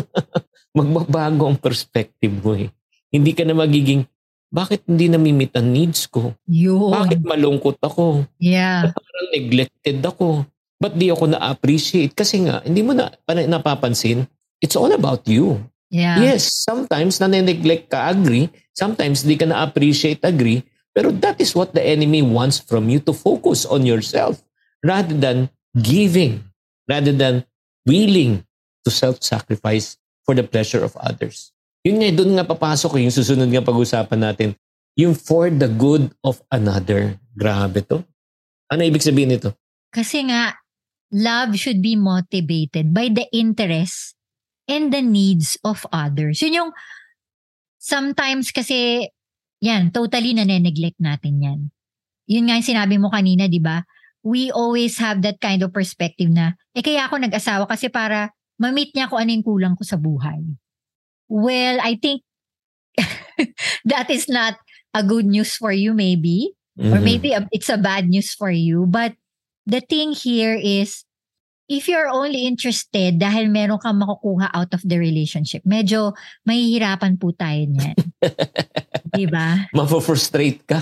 magbabago 0.78 1.48
ang 1.48 1.56
perspective 1.56 2.32
mo 2.44 2.56
eh. 2.56 2.68
Hindi 3.08 3.32
ka 3.32 3.44
na 3.48 3.56
magiging, 3.56 4.04
bakit 4.52 4.84
hindi 4.84 5.08
namimit 5.08 5.56
ang 5.56 5.72
needs 5.72 6.04
ko? 6.08 6.36
Yun. 6.48 6.92
Bakit 6.92 7.20
malungkot 7.24 7.80
ako? 7.80 8.28
Yeah. 8.36 8.92
Parang 8.92 9.28
neglected 9.32 9.98
ako. 10.04 10.44
Ba't 10.76 10.92
di 10.92 11.08
ako 11.08 11.32
na-appreciate? 11.32 12.12
Kasi 12.12 12.44
nga, 12.44 12.60
hindi 12.60 12.84
mo 12.84 12.92
na 12.92 13.08
pa- 13.24 13.48
napapansin, 13.48 14.28
it's 14.60 14.76
all 14.76 14.92
about 14.92 15.24
you. 15.24 15.56
Yeah. 15.88 16.20
Yes, 16.20 16.52
sometimes 16.52 17.16
nane-neglect 17.16 17.88
ka, 17.88 18.12
agree. 18.12 18.52
Sometimes 18.76 19.24
di 19.24 19.40
ka 19.40 19.48
na-appreciate, 19.48 20.20
agree. 20.26 20.60
Pero 20.96 21.12
that 21.20 21.36
is 21.44 21.52
what 21.52 21.76
the 21.76 21.84
enemy 21.84 22.24
wants 22.24 22.56
from 22.56 22.88
you 22.88 22.96
to 23.04 23.12
focus 23.12 23.68
on 23.68 23.84
yourself 23.84 24.40
rather 24.80 25.12
than 25.12 25.52
giving, 25.76 26.40
rather 26.88 27.12
than 27.12 27.44
willing 27.84 28.40
to 28.80 28.88
self-sacrifice 28.88 30.00
for 30.24 30.32
the 30.32 30.40
pleasure 30.40 30.80
of 30.80 30.96
others. 30.96 31.52
Yun 31.84 32.00
nga, 32.00 32.08
doon 32.16 32.40
nga 32.40 32.48
papasok 32.48 32.96
yung 32.96 33.12
susunod 33.12 33.52
nga 33.52 33.60
pag-usapan 33.60 34.24
natin, 34.24 34.48
yung 34.96 35.12
for 35.12 35.52
the 35.52 35.68
good 35.68 36.08
of 36.24 36.40
another. 36.48 37.20
Grabe 37.36 37.84
to. 37.84 38.00
Ano 38.72 38.80
ibig 38.80 39.04
sabihin 39.04 39.36
nito? 39.36 39.52
Kasi 39.92 40.24
nga, 40.32 40.56
love 41.12 41.54
should 41.60 41.84
be 41.84 41.94
motivated 41.94 42.96
by 42.96 43.12
the 43.12 43.28
interests 43.36 44.16
and 44.64 44.90
the 44.90 45.04
needs 45.04 45.60
of 45.60 45.84
others. 45.92 46.40
Yun 46.40 46.64
yung, 46.64 46.70
sometimes 47.78 48.50
kasi, 48.50 49.06
yan, 49.60 49.90
totally 49.90 50.36
nane-neglect 50.36 51.00
natin 51.00 51.34
yan. 51.40 51.60
Yun 52.26 52.44
nga 52.50 52.58
yung 52.58 52.68
sinabi 52.68 52.96
mo 52.98 53.08
kanina, 53.08 53.46
di 53.46 53.62
ba? 53.62 53.82
We 54.26 54.50
always 54.50 54.98
have 54.98 55.22
that 55.22 55.38
kind 55.38 55.62
of 55.62 55.70
perspective 55.70 56.28
na, 56.28 56.58
eh 56.74 56.82
kaya 56.82 57.06
ako 57.06 57.22
nag-asawa 57.22 57.70
kasi 57.70 57.86
para 57.86 58.34
ma-meet 58.58 58.92
niya 58.92 59.06
kung 59.06 59.22
ano 59.22 59.30
yung 59.30 59.46
kulang 59.46 59.74
ko 59.78 59.84
sa 59.86 59.94
buhay. 59.94 60.42
Well, 61.30 61.78
I 61.82 61.94
think 61.98 62.22
that 63.92 64.08
is 64.10 64.26
not 64.26 64.56
a 64.96 65.02
good 65.04 65.26
news 65.26 65.54
for 65.54 65.70
you 65.70 65.92
maybe. 65.94 66.56
Or 66.76 67.00
Mhm. 67.00 67.04
maybe 67.04 67.28
it's 67.56 67.72
a 67.72 67.80
bad 67.80 68.08
news 68.08 68.36
for 68.36 68.52
you. 68.52 68.84
But 68.84 69.16
the 69.64 69.80
thing 69.80 70.12
here 70.12 70.52
is, 70.52 71.04
if 71.68 71.88
you're 71.88 72.08
only 72.12 72.44
interested 72.46 73.16
dahil 73.18 73.48
meron 73.48 73.80
kang 73.80 73.96
makukuha 73.98 74.52
out 74.52 74.70
of 74.76 74.84
the 74.84 75.00
relationship, 75.00 75.64
medyo 75.64 76.12
mahihirapan 76.44 77.16
po 77.16 77.32
tayo 77.32 77.64
niyan. 77.64 77.96
Di 79.16 79.26
ba? 79.26 79.70
Mapofrustrate 79.74 80.62
ka. 80.66 80.78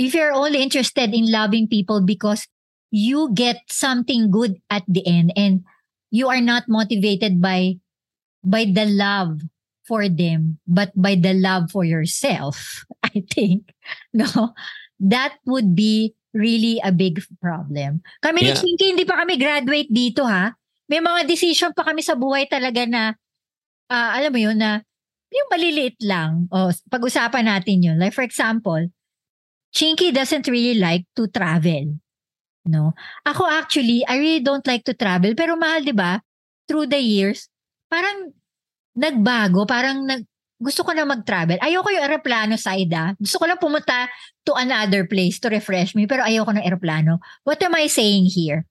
If 0.00 0.16
you're 0.16 0.32
only 0.32 0.64
interested 0.64 1.12
in 1.12 1.28
loving 1.28 1.68
people 1.68 2.00
because 2.00 2.48
you 2.90 3.30
get 3.32 3.62
something 3.70 4.30
good 4.30 4.58
at 4.68 4.82
the 4.90 5.06
end 5.06 5.32
and 5.38 5.62
you 6.10 6.26
are 6.26 6.42
not 6.42 6.66
motivated 6.66 7.38
by 7.38 7.78
by 8.42 8.66
the 8.66 8.84
love 8.84 9.40
for 9.86 10.10
them 10.10 10.58
but 10.66 10.90
by 10.98 11.14
the 11.14 11.34
love 11.34 11.70
for 11.70 11.86
yourself 11.86 12.82
i 13.06 13.22
think 13.30 13.70
no 14.12 14.52
that 14.98 15.38
would 15.46 15.74
be 15.74 16.14
really 16.34 16.78
a 16.82 16.90
big 16.90 17.22
problem 17.38 18.02
kami 18.22 18.42
ni 18.42 18.50
Yeah. 18.50 18.58
Chinky 18.58 18.94
hindi 18.94 19.06
pa 19.06 19.22
kami 19.22 19.38
graduate 19.38 19.90
dito 19.90 20.26
ha 20.26 20.54
may 20.90 20.98
mga 20.98 21.26
decision 21.26 21.70
pa 21.70 21.86
kami 21.86 22.02
sa 22.02 22.18
buhay 22.18 22.50
talaga 22.50 22.86
na 22.86 23.14
ah, 23.90 24.18
alam 24.18 24.34
mo 24.34 24.40
yun 24.42 24.58
na 24.58 24.82
yung 25.30 25.48
maliliit 25.50 25.96
lang 26.02 26.50
o 26.50 26.74
pag-usapan 26.90 27.46
natin 27.46 27.82
yun 27.82 27.96
like 27.96 28.14
for 28.14 28.26
example 28.26 28.82
Chinky 29.70 30.10
doesn't 30.10 30.50
really 30.50 30.78
like 30.78 31.06
to 31.14 31.30
travel 31.30 31.96
no 32.66 32.92
ako 33.22 33.46
actually 33.46 34.02
I 34.04 34.18
really 34.18 34.42
don't 34.42 34.66
like 34.66 34.82
to 34.90 34.94
travel 34.98 35.32
pero 35.38 35.54
mahal 35.54 35.86
'di 35.86 35.94
ba 35.94 36.18
through 36.66 36.90
the 36.90 36.98
years 36.98 37.46
parang 37.86 38.34
nagbago 38.98 39.64
parang 39.64 40.02
nag 40.06 40.26
gusto 40.60 40.84
ko 40.84 40.92
na 40.92 41.08
mag-travel. 41.08 41.56
Ayoko 41.56 41.88
yung 41.88 42.04
aeroplano 42.04 42.54
side 42.60 42.92
ah. 42.92 43.16
Gusto 43.16 43.40
ko 43.40 43.48
lang 43.48 43.56
pumunta 43.56 44.12
to 44.44 44.52
another 44.52 45.08
place 45.08 45.40
to 45.40 45.48
refresh 45.48 45.96
me 45.96 46.04
pero 46.04 46.20
ayoko 46.20 46.52
ng 46.52 46.60
aeroplano. 46.60 47.16
What 47.48 47.64
am 47.64 47.80
I 47.80 47.88
saying 47.88 48.28
here? 48.28 48.68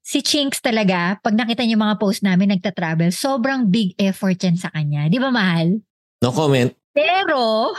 Si 0.00 0.24
Chinks 0.24 0.64
talaga, 0.64 1.20
pag 1.20 1.36
nakita 1.36 1.68
niyo 1.68 1.76
mga 1.76 2.00
post 2.00 2.24
namin 2.24 2.56
nagta-travel, 2.56 3.12
sobrang 3.12 3.68
big 3.68 3.92
effort 4.00 4.40
yan 4.40 4.56
sa 4.56 4.72
kanya. 4.72 5.04
Di 5.12 5.20
ba 5.20 5.28
mahal? 5.28 5.84
No 6.22 6.32
comment. 6.34 6.74
Pero, 6.94 7.74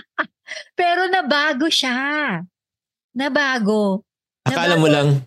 pero 0.78 1.08
nabago 1.08 1.72
siya. 1.72 2.44
Nabago. 3.16 4.04
Akala 4.44 4.76
mo 4.76 4.88
lang. 4.88 5.24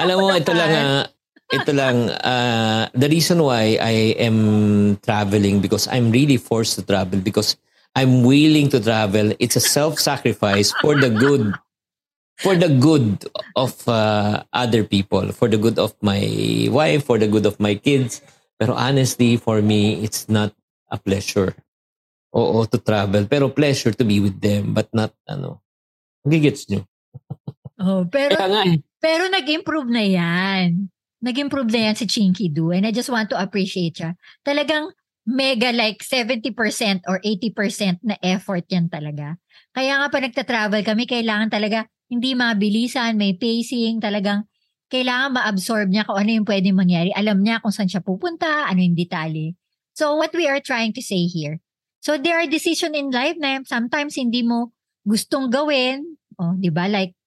Alam 0.00 0.16
mo, 0.26 0.28
ito 0.34 0.50
lang, 0.50 0.72
ah, 0.74 1.04
ito 1.52 1.70
lang, 1.70 1.96
ah, 2.24 2.90
the 2.96 3.06
reason 3.06 3.38
why 3.38 3.78
I 3.78 4.18
am 4.18 4.98
traveling 5.04 5.62
because 5.62 5.86
I'm 5.86 6.10
really 6.10 6.36
forced 6.36 6.74
to 6.76 6.82
travel 6.82 7.22
because 7.22 7.54
I'm 7.94 8.26
willing 8.26 8.68
to 8.74 8.82
travel. 8.82 9.32
It's 9.38 9.54
a 9.54 9.62
self-sacrifice 9.62 10.74
for 10.82 10.98
the 10.98 11.14
good, 11.14 11.54
for 12.42 12.58
the 12.58 12.68
good 12.68 13.22
of 13.54 13.70
uh, 13.86 14.42
other 14.50 14.82
people, 14.82 15.30
for 15.30 15.46
the 15.46 15.58
good 15.58 15.78
of 15.78 15.94
my 16.02 16.26
wife, 16.74 17.06
for 17.06 17.18
the 17.18 17.30
good 17.30 17.46
of 17.46 17.60
my 17.60 17.76
kids. 17.78 18.20
Pero 18.58 18.74
honestly, 18.74 19.36
for 19.36 19.62
me, 19.62 20.02
it's 20.04 20.30
not 20.30 20.54
a 20.90 20.98
pleasure. 20.98 21.54
Oo, 22.34 22.66
to 22.66 22.78
travel. 22.78 23.26
Pero 23.26 23.50
pleasure 23.50 23.94
to 23.94 24.04
be 24.06 24.18
with 24.18 24.38
them, 24.42 24.74
but 24.74 24.90
not, 24.94 25.14
ano, 25.26 25.62
gigits 26.26 26.66
nyo. 26.70 26.82
Oh, 27.74 28.06
pero 28.06 28.38
Kaya 28.38 28.48
nga 28.48 28.62
eh. 28.70 28.78
Pero 29.02 29.26
nag-improve 29.26 29.90
na 29.90 30.06
yan. 30.06 30.86
Nag-improve 31.18 31.74
na 31.74 31.90
yan 31.90 31.96
si 31.98 32.06
Chinky 32.06 32.46
Do 32.46 32.70
and 32.70 32.86
I 32.86 32.94
just 32.94 33.10
want 33.10 33.34
to 33.34 33.36
appreciate 33.36 33.98
siya. 33.98 34.14
Talagang 34.46 34.94
mega 35.26 35.74
like 35.74 36.00
70% 36.04 36.54
or 37.10 37.18
80% 37.18 37.98
na 38.06 38.14
effort 38.22 38.64
yan 38.70 38.86
talaga. 38.86 39.36
Kaya 39.74 39.98
nga 39.98 40.06
pa 40.06 40.18
nagta-travel 40.22 40.86
kami, 40.86 41.04
kailangan 41.10 41.50
talaga 41.50 41.90
hindi 42.06 42.36
mabilisan, 42.38 43.18
may 43.18 43.34
pacing, 43.34 43.98
talagang 43.98 44.46
kailangan 44.94 45.34
ma-absorb 45.34 45.90
niya 45.90 46.06
kung 46.06 46.14
ano 46.14 46.30
yung 46.30 46.46
pwedeng 46.46 46.78
mangyari. 46.78 47.10
Alam 47.18 47.42
niya 47.42 47.58
kung 47.58 47.74
saan 47.74 47.90
siya 47.90 47.98
pupunta, 47.98 48.70
ano 48.70 48.78
yung 48.78 48.94
detalye. 48.94 49.58
So 49.90 50.14
what 50.14 50.30
we 50.30 50.46
are 50.46 50.62
trying 50.62 50.94
to 50.94 51.02
say 51.02 51.26
here. 51.26 51.58
So 51.98 52.14
there 52.14 52.38
are 52.38 52.46
decisions 52.46 52.94
in 52.94 53.10
life 53.10 53.34
na 53.42 53.66
sometimes 53.66 54.14
hindi 54.14 54.46
mo 54.46 54.70
gustong 55.02 55.50
gawin. 55.50 56.14
Oh, 56.38 56.54
'di 56.54 56.70
ba? 56.70 56.86
Like 56.86 57.18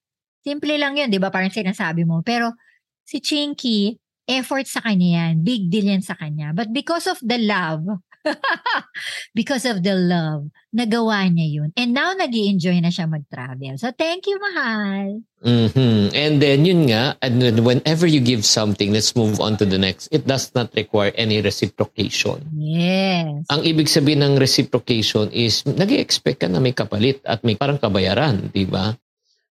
simple 0.47 0.79
lang 0.79 0.95
'yun, 0.95 1.12
'di 1.12 1.19
ba? 1.19 1.27
Parang 1.27 1.51
sinasabi 1.51 2.07
mo. 2.07 2.24
Pero 2.24 2.55
si 3.03 3.19
Chinky, 3.19 4.00
effort 4.31 4.67
sa 4.67 4.79
kanya 4.79 5.27
yan. 5.27 5.43
Big 5.43 5.67
deal 5.67 5.91
yan 5.91 6.03
sa 6.03 6.15
kanya. 6.15 6.55
But 6.55 6.71
because 6.71 7.07
of 7.07 7.19
the 7.19 7.39
love, 7.39 7.83
because 9.38 9.65
of 9.65 9.84
the 9.84 9.96
love, 9.96 10.50
nagawa 10.75 11.27
niya 11.29 11.48
yun. 11.48 11.69
And 11.75 11.93
now, 11.93 12.13
nag 12.13 12.34
enjoy 12.34 12.79
na 12.79 12.91
siya 12.91 13.07
mag-travel. 13.10 13.77
So, 13.79 13.91
thank 13.96 14.27
you, 14.27 14.38
mahal. 14.39 15.22
hmm 15.38 16.10
And 16.17 16.41
then 16.41 16.65
yun 16.65 16.89
nga, 16.89 17.13
and 17.22 17.38
then 17.41 17.62
whenever 17.62 18.10
you 18.10 18.17
give 18.19 18.41
something, 18.41 18.89
let's 18.89 19.13
move 19.13 19.38
on 19.39 19.57
to 19.62 19.65
the 19.65 19.77
next. 19.77 20.10
It 20.10 20.25
does 20.25 20.50
not 20.57 20.74
require 20.74 21.13
any 21.13 21.41
reciprocation. 21.41 22.41
Yes. 22.57 23.46
Ang 23.53 23.62
ibig 23.62 23.88
sabihin 23.88 24.25
ng 24.25 24.36
reciprocation 24.41 25.29
is 25.29 25.62
nag 25.65 25.93
expect 25.93 26.41
ka 26.41 26.48
na 26.50 26.57
may 26.57 26.74
kapalit 26.74 27.22
at 27.25 27.46
may 27.46 27.53
parang 27.53 27.77
kabayaran, 27.77 28.50
di 28.50 28.65
ba? 28.65 28.98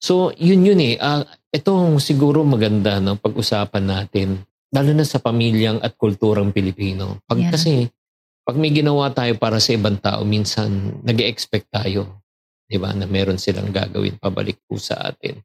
So, 0.01 0.33
yun 0.33 0.65
yun 0.65 0.81
eh. 0.81 0.95
Uh, 0.97 1.21
itong 1.53 2.01
siguro 2.01 2.41
maganda 2.41 2.97
no, 2.97 3.17
pag-usapan 3.21 3.85
natin, 3.85 4.41
lalo 4.73 4.91
na 4.95 5.05
sa 5.05 5.21
pamilyang 5.21 5.77
at 5.83 5.93
kulturang 5.93 6.49
Pilipino. 6.49 7.21
Pag 7.29 7.37
Yeah. 7.37 7.51
kasi, 7.53 7.71
pag 8.41 8.57
may 8.57 8.73
ginawa 8.73 9.13
tayo 9.13 9.37
para 9.37 9.61
sa 9.61 9.77
ibang 9.77 9.97
tao, 10.01 10.25
minsan 10.25 11.01
nag 11.05 11.19
expect 11.21 11.69
tayo. 11.69 12.21
Di 12.65 12.79
ba? 12.81 12.95
Na 12.95 13.05
meron 13.05 13.37
silang 13.37 13.69
gagawin 13.69 14.17
pabalik 14.17 14.57
po 14.65 14.79
sa 14.79 14.97
atin. 15.11 15.37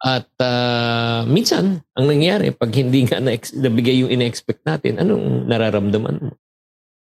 At 0.00 0.32
ah, 0.40 1.28
minsan, 1.28 1.84
ang 1.92 2.06
nangyari, 2.08 2.54
pag 2.56 2.72
hindi 2.72 3.04
nga 3.04 3.20
na 3.20 3.36
nabigay 3.36 4.00
yung 4.00 4.12
ina-expect 4.12 4.64
natin, 4.64 4.96
anong 4.96 5.44
nararamdaman 5.44 6.16
mo? 6.24 6.32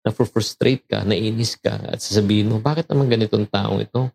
Na-frustrate 0.05 0.85
ka, 0.85 1.01
nainis 1.01 1.57
ka, 1.57 1.73
at 1.89 1.97
sasabihin 1.97 2.53
mo, 2.53 2.61
bakit 2.61 2.85
naman 2.91 3.09
ganitong 3.09 3.49
taong 3.49 3.81
ito? 3.81 4.13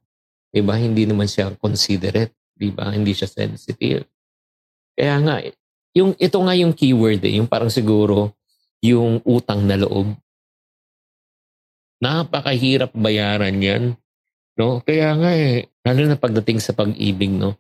Di? 0.55 0.63
Hindi 0.63 1.09
naman 1.09 1.27
siya 1.27 1.57
considerate. 1.59 2.37
Di 2.55 2.71
ba? 2.71 2.95
Hindi 2.95 3.15
siya 3.15 3.27
sensitive. 3.27 4.07
Kaya 4.95 5.17
nga, 5.27 5.35
yung, 5.95 6.15
ito 6.15 6.39
nga 6.39 6.55
yung 6.55 6.75
keyword 6.75 7.23
eh, 7.27 7.39
yung 7.39 7.51
parang 7.51 7.71
siguro, 7.71 8.35
yung 8.83 9.19
utang 9.27 9.67
na 9.67 9.75
loob. 9.75 10.15
Napakahirap 11.99 12.95
bayaran 12.95 13.59
yan. 13.59 13.85
No? 14.55 14.83
Kaya 14.83 15.15
nga 15.19 15.31
eh, 15.35 15.71
lalo 15.83 16.01
na 16.07 16.19
pagdating 16.19 16.63
sa 16.63 16.75
pag-ibig, 16.75 17.31
no? 17.31 17.59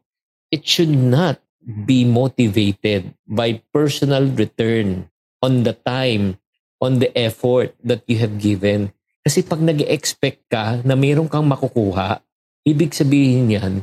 It 0.50 0.66
should 0.66 0.94
not 0.94 1.42
be 1.62 2.06
motivated 2.08 3.12
by 3.28 3.60
personal 3.74 4.24
return 4.32 5.10
on 5.42 5.62
the 5.66 5.74
time, 5.74 6.38
on 6.80 7.02
the 7.02 7.10
effort 7.18 7.74
that 7.84 8.06
you 8.06 8.18
have 8.22 8.38
given. 8.40 8.94
Kasi 9.22 9.44
pag 9.44 9.60
nag 9.60 9.84
expect 9.84 10.46
ka 10.48 10.80
na 10.86 10.96
mayroon 10.96 11.28
kang 11.28 11.44
makukuha, 11.44 12.22
ibig 12.64 12.96
sabihin 12.96 13.52
yan, 13.52 13.74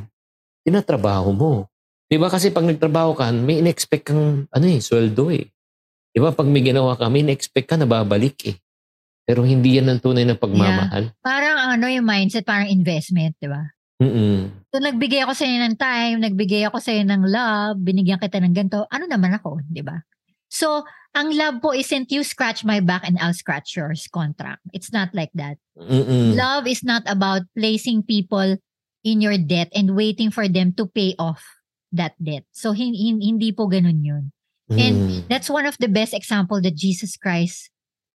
tinatrabaho 0.66 1.30
mo. 1.30 1.52
Di 2.06 2.18
ba? 2.18 2.26
Kasi 2.26 2.50
pag 2.50 2.66
nagtrabaho 2.66 3.14
ka, 3.14 3.30
may 3.30 3.62
in-expect 3.62 4.10
kang 4.10 4.50
ano 4.50 4.64
eh, 4.66 4.82
sweldo 4.82 5.30
eh. 5.30 5.46
Di 6.10 6.18
ba? 6.18 6.34
Pag 6.34 6.50
may 6.50 6.62
ginawa 6.62 6.98
ka, 6.98 7.06
may 7.06 7.22
in-expect 7.22 7.70
ka 7.70 7.76
na 7.78 7.86
babalik 7.86 8.38
eh. 8.46 8.56
Pero 9.26 9.42
hindi 9.42 9.76
yan 9.76 9.90
ang 9.90 9.98
tunay 9.98 10.22
na 10.22 10.38
pagmamahal. 10.38 11.10
Parang 11.18 11.74
ano 11.74 11.90
yung 11.90 12.06
mindset, 12.06 12.46
parang 12.46 12.70
investment, 12.70 13.34
di 13.42 13.50
ba? 13.50 13.62
Mm-mm. 13.98 14.70
So, 14.70 14.78
nagbigay 14.78 15.24
ako 15.26 15.32
sa'yo 15.34 15.56
ng 15.66 15.74
time, 15.74 16.16
nagbigay 16.22 16.62
ako 16.70 16.78
sa'yo 16.78 17.02
ng 17.02 17.22
love, 17.26 17.80
binigyan 17.82 18.22
kita 18.22 18.38
ng 18.38 18.54
ganito, 18.54 18.86
ano 18.86 19.04
naman 19.10 19.34
ako, 19.34 19.58
di 19.66 19.82
ba? 19.82 19.98
So, 20.46 20.86
ang 21.16 21.32
love 21.34 21.58
po 21.58 21.74
isn't 21.74 22.12
you 22.12 22.22
scratch 22.22 22.62
my 22.62 22.78
back 22.78 23.02
and 23.02 23.18
I'll 23.18 23.34
scratch 23.34 23.74
yours 23.74 24.06
contract. 24.06 24.62
It's 24.70 24.92
not 24.92 25.10
like 25.10 25.32
that. 25.34 25.58
Mm-mm. 25.74 26.36
Love 26.36 26.68
is 26.70 26.84
not 26.84 27.02
about 27.08 27.48
placing 27.56 28.04
people 28.06 28.60
in 29.02 29.24
your 29.24 29.40
debt 29.40 29.72
and 29.74 29.96
waiting 29.96 30.30
for 30.30 30.46
them 30.46 30.76
to 30.76 30.86
pay 30.86 31.16
off 31.18 31.42
that 31.90 32.14
debt. 32.22 32.44
So, 32.52 32.76
hin- 32.76 32.94
hin- 32.94 33.24
hindi 33.24 33.50
po 33.50 33.66
ganun 33.66 34.04
yun. 34.04 34.30
And 34.66 34.96
Mm. 34.98 35.30
That's 35.30 35.46
one 35.46 35.62
of 35.64 35.78
the 35.78 35.86
best 35.86 36.10
example 36.10 36.58
that 36.58 36.74
Jesus 36.74 37.14
Christ 37.14 37.70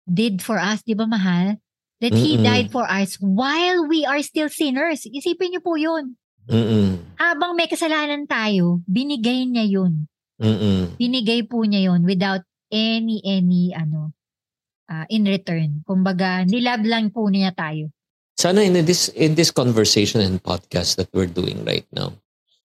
did 0.06 0.40
for 0.40 0.56
us, 0.56 0.84
di 0.84 0.96
ba 0.96 1.04
mahal? 1.04 1.60
That 2.00 2.16
He 2.16 2.40
Mm-mm. 2.40 2.46
died 2.48 2.68
for 2.72 2.88
us 2.88 3.20
while 3.20 3.84
we 3.84 4.08
are 4.08 4.24
still 4.24 4.48
sinners. 4.48 5.04
Isipin 5.04 5.52
niyo 5.52 5.60
po 5.60 5.76
yun. 5.76 6.16
Mm-mm. 6.48 7.16
Habang 7.20 7.52
may 7.52 7.68
kasalanan 7.68 8.24
tayo, 8.24 8.80
binigay 8.88 9.44
niya 9.44 9.68
yun. 9.68 10.08
Mm-mm. 10.40 10.96
Binigay 10.96 11.44
po 11.44 11.60
niya 11.68 11.92
yun 11.92 12.00
without 12.08 12.40
any, 12.72 13.20
any, 13.20 13.76
ano, 13.76 14.16
ah, 14.88 15.04
in 15.12 15.28
return. 15.28 15.84
Kumbaga, 15.84 16.48
nilab 16.48 16.82
lang 16.88 17.12
po 17.12 17.28
niya 17.28 17.52
tayo. 17.52 17.92
Sana 18.40 18.64
in 18.64 18.72
this 18.88 19.12
in 19.12 19.36
this 19.36 19.52
conversation 19.52 20.24
and 20.24 20.40
podcast 20.40 20.96
that 20.96 21.12
we're 21.12 21.28
doing 21.28 21.60
right 21.68 21.84
now, 21.92 22.16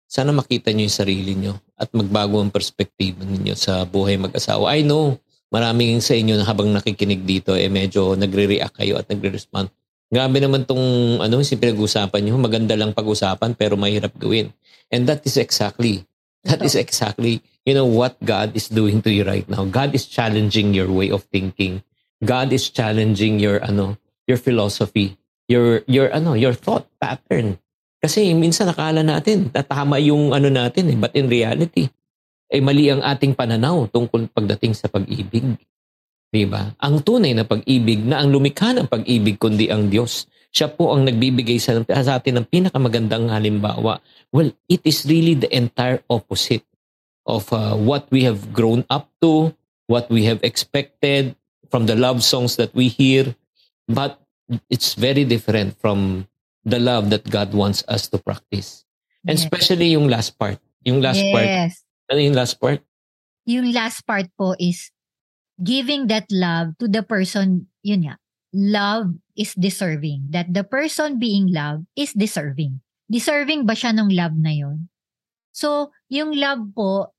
sana 0.08 0.32
makita 0.32 0.72
niyo 0.72 0.88
yung 0.88 1.00
sarili 1.04 1.34
niyo 1.36 1.60
at 1.76 1.92
magbago 1.92 2.40
ang 2.40 2.56
perspektibo 2.56 3.28
ninyo 3.28 3.52
sa 3.52 3.84
buhay 3.84 4.16
mag-asawa. 4.16 4.72
I 4.72 4.88
know, 4.88 5.20
maraming 5.50 6.00
sa 6.04 6.14
inyo 6.14 6.38
na 6.38 6.46
habang 6.46 6.72
nakikinig 6.72 7.24
dito, 7.24 7.56
eh 7.56 7.72
medyo 7.72 8.16
nagre-react 8.18 8.76
kayo 8.80 9.00
at 9.00 9.08
nagre-respond. 9.08 9.72
Grabe 10.08 10.40
naman 10.40 10.64
tong 10.64 11.20
ano, 11.20 11.44
si 11.44 11.60
pinag-usapan 11.60 12.24
niyo. 12.24 12.40
Maganda 12.40 12.80
lang 12.80 12.96
pag-usapan 12.96 13.56
pero 13.56 13.76
mahirap 13.76 14.16
gawin. 14.16 14.52
And 14.88 15.04
that 15.08 15.28
is 15.28 15.36
exactly, 15.36 16.08
that 16.48 16.64
is 16.64 16.80
exactly, 16.80 17.44
you 17.68 17.76
know, 17.76 17.88
what 17.88 18.16
God 18.24 18.56
is 18.56 18.72
doing 18.72 19.04
to 19.04 19.12
you 19.12 19.28
right 19.28 19.48
now. 19.52 19.68
God 19.68 19.92
is 19.92 20.08
challenging 20.08 20.72
your 20.72 20.88
way 20.88 21.12
of 21.12 21.28
thinking. 21.28 21.84
God 22.24 22.56
is 22.56 22.72
challenging 22.72 23.44
your, 23.44 23.60
ano, 23.60 24.00
your 24.28 24.40
philosophy 24.40 25.20
your 25.48 25.82
your 25.88 26.12
ano 26.12 26.36
your 26.36 26.52
thought 26.52 26.86
pattern 27.00 27.56
kasi 28.04 28.36
minsan 28.36 28.68
nakala 28.70 29.02
natin 29.02 29.50
na 29.50 29.64
tama 29.64 29.98
yung 29.98 30.36
ano 30.36 30.52
natin 30.52 30.92
eh 30.92 30.98
but 31.00 31.16
in 31.16 31.32
reality 31.32 31.88
ay 32.52 32.60
mali 32.64 32.88
ang 32.92 33.04
ating 33.04 33.36
pananaw 33.36 33.88
tungkol 33.92 34.32
pagdating 34.32 34.74
sa 34.76 34.88
pag-ibig 34.88 35.58
di 36.28 36.44
ba 36.44 36.76
ang 36.80 37.00
tunay 37.04 37.32
na 37.32 37.48
pag-ibig 37.48 38.04
na 38.04 38.20
ang 38.20 38.32
lumikha 38.32 38.76
ng 38.76 38.88
pag-ibig 38.88 39.40
kundi 39.40 39.72
ang 39.72 39.88
Diyos 39.88 40.28
siya 40.52 40.72
po 40.72 40.96
ang 40.96 41.04
nagbibigay 41.04 41.60
sa, 41.60 41.78
sa 41.84 42.20
atin 42.20 42.42
ng 42.42 42.46
pinakamagandang 42.48 43.32
halimbawa 43.32 44.00
well 44.32 44.52
it 44.68 44.84
is 44.84 45.08
really 45.08 45.36
the 45.36 45.52
entire 45.52 46.04
opposite 46.12 46.64
of 47.28 47.48
uh, 47.52 47.76
what 47.76 48.08
we 48.12 48.24
have 48.24 48.52
grown 48.56 48.84
up 48.92 49.08
to 49.20 49.52
what 49.88 50.08
we 50.12 50.28
have 50.28 50.40
expected 50.44 51.36
from 51.68 51.88
the 51.88 51.96
love 51.96 52.24
songs 52.24 52.56
that 52.56 52.72
we 52.76 52.88
hear 52.88 53.36
but 53.88 54.20
it's 54.70 54.96
very 54.96 55.24
different 55.24 55.76
from 55.80 56.28
the 56.68 56.80
love 56.80 57.10
that 57.10 57.24
God 57.30 57.54
wants 57.54 57.84
us 57.88 58.08
to 58.12 58.18
practice. 58.20 58.84
And 59.28 59.40
Yes. 59.40 59.48
especially 59.48 59.96
yung 59.96 60.08
last 60.12 60.36
part. 60.36 60.60
Yung 60.84 61.00
last 61.00 61.24
part. 61.32 61.48
Ano 62.08 62.20
yung 62.24 62.36
last 62.36 62.56
part? 62.60 62.80
Yung 63.48 63.72
last 63.72 64.04
part 64.08 64.28
po 64.36 64.56
is 64.60 64.92
giving 65.60 66.08
that 66.08 66.28
love 66.32 66.76
to 66.80 66.88
the 66.88 67.04
person, 67.04 67.68
yun 67.84 68.08
nga, 68.08 68.16
love 68.56 69.16
is 69.36 69.52
deserving. 69.56 70.32
That 70.32 70.52
the 70.52 70.64
person 70.64 71.20
being 71.20 71.52
loved 71.52 71.88
is 71.96 72.16
deserving. 72.16 72.80
Deserving 73.08 73.68
ba 73.68 73.76
siya 73.76 73.96
ng 73.96 74.12
love 74.12 74.36
na 74.36 74.52
yun? 74.52 74.92
So, 75.52 75.92
yung 76.12 76.36
love 76.36 76.76
po, 76.76 77.16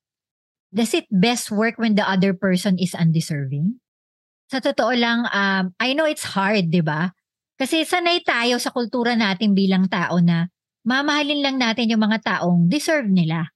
does 0.72 0.92
it 0.92 1.08
best 1.08 1.50
work 1.50 1.80
when 1.80 1.96
the 1.96 2.04
other 2.04 2.36
person 2.36 2.76
is 2.76 2.92
undeserving? 2.92 3.80
Sa 4.48 4.60
totoo 4.60 4.92
lang, 4.96 5.28
um, 5.28 5.72
I 5.76 5.92
know 5.92 6.08
it's 6.08 6.24
hard, 6.24 6.72
di 6.72 6.80
ba? 6.80 7.12
Kasi 7.58 7.82
sanay 7.82 8.22
tayo 8.22 8.56
sa 8.62 8.70
kultura 8.70 9.18
natin 9.18 9.52
bilang 9.52 9.90
tao 9.90 10.22
na 10.22 10.46
mamahalin 10.86 11.42
lang 11.42 11.56
natin 11.58 11.90
yung 11.90 12.00
mga 12.00 12.22
taong 12.22 12.70
deserve 12.70 13.10
nila. 13.10 13.50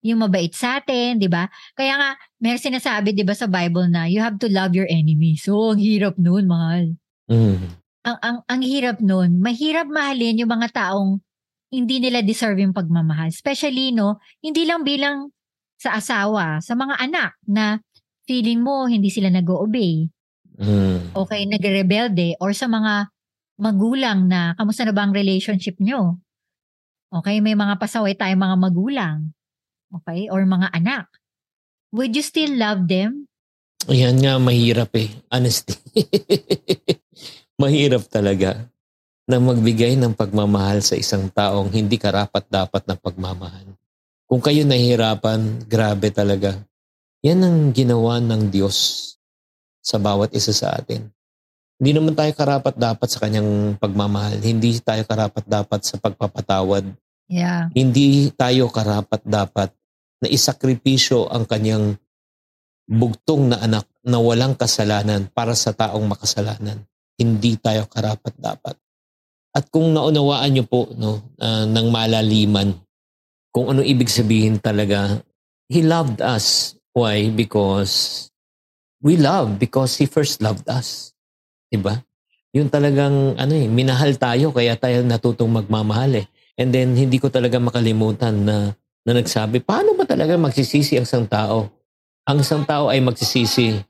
Yung 0.00 0.24
mabait 0.24 0.52
sa 0.56 0.80
atin, 0.80 1.20
di 1.20 1.28
ba? 1.28 1.48
Kaya 1.76 1.94
nga, 2.00 2.10
may 2.40 2.56
sinasabi, 2.56 3.12
di 3.12 3.20
ba, 3.20 3.36
sa 3.36 3.44
Bible 3.44 3.88
na 3.92 4.08
you 4.08 4.20
have 4.24 4.40
to 4.40 4.48
love 4.48 4.72
your 4.72 4.88
enemy. 4.88 5.36
So, 5.36 5.76
ang 5.76 5.80
hirap 5.80 6.16
nun, 6.16 6.48
mahal. 6.48 6.96
Mm. 7.28 7.76
Ang, 8.00 8.18
ang, 8.24 8.38
ang 8.48 8.62
hirap 8.64 8.98
nun, 9.04 9.44
mahirap 9.44 9.84
mahalin 9.92 10.40
yung 10.40 10.48
mga 10.48 10.72
taong 10.72 11.20
hindi 11.70 12.00
nila 12.00 12.24
deserve 12.24 12.64
yung 12.64 12.72
pagmamahal. 12.72 13.28
Especially, 13.28 13.92
no, 13.92 14.18
hindi 14.40 14.64
lang 14.64 14.82
bilang 14.82 15.30
sa 15.76 15.96
asawa, 15.96 16.64
sa 16.64 16.72
mga 16.74 16.96
anak 16.96 17.32
na 17.44 17.78
feeling 18.28 18.60
mo 18.60 18.84
hindi 18.88 19.08
sila 19.08 19.28
nag-obey, 19.32 20.08
Mm. 20.60 21.16
okay, 21.16 21.48
nagrebelde, 21.48 22.36
or 22.36 22.52
sa 22.52 22.68
mga 22.68 23.08
magulang 23.56 24.28
na 24.28 24.52
kamusta 24.60 24.84
na 24.84 24.92
ba 24.92 25.08
ang 25.08 25.16
relationship 25.16 25.80
nyo? 25.80 26.20
Okay, 27.08 27.40
may 27.40 27.56
mga 27.56 27.80
pasaway 27.80 28.12
tayong 28.12 28.44
mga 28.44 28.56
magulang. 28.60 29.32
Okay, 29.90 30.30
or 30.30 30.46
mga 30.46 30.70
anak. 30.70 31.10
Would 31.90 32.14
you 32.14 32.22
still 32.22 32.54
love 32.54 32.86
them? 32.86 33.26
Ayan 33.90 34.22
nga, 34.22 34.38
mahirap 34.38 34.94
eh. 34.94 35.10
Honestly. 35.26 35.74
mahirap 37.62 38.06
talaga 38.06 38.70
na 39.26 39.42
magbigay 39.42 39.98
ng 39.98 40.14
pagmamahal 40.14 40.82
sa 40.82 40.94
isang 40.94 41.26
taong 41.30 41.70
hindi 41.70 41.98
karapat 41.98 42.46
dapat 42.46 42.82
na 42.86 42.94
pagmamahal. 42.94 43.66
Kung 44.30 44.38
kayo 44.38 44.62
nahihirapan, 44.62 45.66
grabe 45.66 46.14
talaga. 46.14 46.54
Yan 47.26 47.42
ang 47.42 47.58
ginawa 47.74 48.22
ng 48.22 48.48
Diyos 48.48 49.10
sa 49.82 49.98
bawat 49.98 50.30
isa 50.34 50.54
sa 50.54 50.78
atin. 50.78 51.10
Hindi 51.80 51.90
naman 51.96 52.14
tayo 52.14 52.30
karapat 52.36 52.76
dapat 52.76 53.08
sa 53.08 53.18
kanyang 53.24 53.74
pagmamahal. 53.80 54.38
Hindi 54.38 54.78
tayo 54.78 55.02
karapat 55.02 55.44
dapat 55.48 55.80
sa 55.82 55.96
pagpapatawad. 55.96 56.84
Yeah. 57.30 57.72
Hindi 57.72 58.30
tayo 58.36 58.68
karapat 58.68 59.24
dapat 59.24 59.70
na 60.20 60.28
isakripisyo 60.28 61.28
ang 61.32 61.48
kanyang 61.48 61.96
bugtong 62.86 63.52
na 63.52 63.58
anak 63.64 63.88
na 64.04 64.20
walang 64.20 64.56
kasalanan 64.56 65.28
para 65.32 65.56
sa 65.56 65.72
taong 65.72 66.04
makasalanan. 66.04 66.84
Hindi 67.16 67.56
tayo 67.60 67.84
karapat 67.88 68.34
dapat. 68.36 68.76
At 69.50 69.66
kung 69.68 69.90
naunawaan 69.90 70.50
niyo 70.54 70.64
po 70.68 70.88
no, 70.94 71.34
ah, 71.42 71.66
ng 71.66 71.86
malaliman 71.90 72.76
kung 73.50 73.66
ano 73.70 73.82
ibig 73.82 74.06
sabihin 74.06 74.62
talaga, 74.62 75.18
He 75.70 75.82
loved 75.82 76.22
us. 76.22 76.78
Why? 76.94 77.30
Because 77.30 78.26
we 79.02 79.18
love 79.18 79.58
because 79.58 79.98
He 79.98 80.06
first 80.06 80.42
loved 80.42 80.66
us. 80.70 81.14
Diba? 81.70 82.02
Yun 82.50 82.66
talagang 82.66 83.38
ano 83.38 83.54
eh, 83.54 83.70
minahal 83.70 84.18
tayo 84.18 84.50
kaya 84.50 84.74
tayo 84.74 85.02
natutong 85.06 85.50
magmamahal 85.50 86.18
eh. 86.18 86.26
And 86.58 86.74
then 86.74 86.98
hindi 86.98 87.22
ko 87.22 87.30
talaga 87.30 87.62
makalimutan 87.62 88.42
na 88.42 88.56
na 89.04 89.16
nagsabi, 89.16 89.64
paano 89.64 89.96
ba 89.96 90.04
talaga 90.04 90.36
magsisisi 90.36 91.00
ang 91.00 91.06
isang 91.08 91.26
tao? 91.26 91.68
Ang 92.28 92.44
isang 92.44 92.62
tao 92.68 92.92
ay 92.92 93.00
magsisisi 93.00 93.80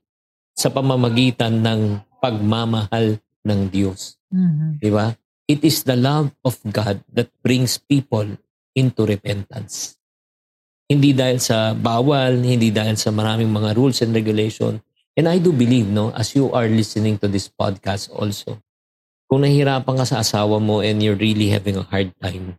sa 0.55 0.70
pamamagitan 0.70 1.61
ng 1.61 1.81
pagmamahal 2.20 3.18
ng 3.42 3.61
Diyos. 3.73 4.20
Mhm. 4.31 4.79
Di 4.79 4.90
ba? 4.92 5.11
It 5.51 5.66
is 5.66 5.83
the 5.83 5.99
love 5.99 6.31
of 6.46 6.62
God 6.62 7.03
that 7.11 7.33
brings 7.42 7.75
people 7.81 8.38
into 8.77 9.03
repentance. 9.03 9.99
Hindi 10.87 11.11
dahil 11.11 11.42
sa 11.42 11.75
bawal, 11.75 12.38
hindi 12.42 12.70
dahil 12.70 12.94
sa 12.94 13.11
maraming 13.11 13.51
mga 13.51 13.75
rules 13.75 13.99
and 14.03 14.14
regulation. 14.14 14.79
And 15.18 15.27
I 15.27 15.42
do 15.42 15.51
believe, 15.51 15.90
no, 15.90 16.14
as 16.14 16.38
you 16.38 16.55
are 16.55 16.70
listening 16.70 17.18
to 17.18 17.27
this 17.27 17.51
podcast 17.51 18.14
also, 18.14 18.62
kung 19.27 19.42
nahihirapan 19.42 19.99
ka 20.03 20.07
sa 20.07 20.23
asawa 20.23 20.62
mo 20.62 20.83
and 20.83 21.03
you're 21.03 21.18
really 21.18 21.51
having 21.51 21.79
a 21.79 21.87
hard 21.87 22.14
time 22.23 22.59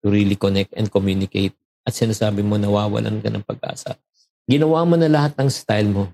to 0.00 0.08
really 0.08 0.36
connect 0.36 0.72
and 0.76 0.88
communicate 0.88 1.56
at 1.84 1.92
sinasabi 1.96 2.44
mo 2.44 2.60
nawawalan 2.60 3.20
ka 3.20 3.28
ng 3.32 3.44
pag-asa, 3.44 3.96
ginawa 4.44 4.84
mo 4.84 4.94
na 4.98 5.08
lahat 5.08 5.32
ng 5.38 5.48
style 5.48 5.88
mo. 5.88 6.04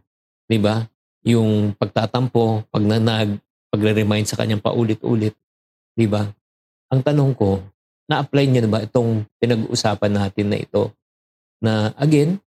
Di 0.47 0.61
ba? 0.61 0.87
Yung 1.27 1.75
pagtatampo, 1.75 2.67
pagnanag, 2.71 3.41
pagre-remind 3.71 4.31
sa 4.31 4.39
kanyang 4.39 4.63
paulit-ulit. 4.63 5.35
Di 5.97 6.07
ba? 6.07 6.23
Ang 6.93 7.01
tanong 7.03 7.35
ko, 7.35 7.59
na-apply 8.07 8.45
niya 8.47 8.63
na 8.65 8.71
ba 8.71 8.81
itong 8.87 9.27
pinag-uusapan 9.43 10.13
natin 10.15 10.47
na 10.55 10.59
ito? 10.63 10.95
Na 11.59 11.91
again, 11.99 12.39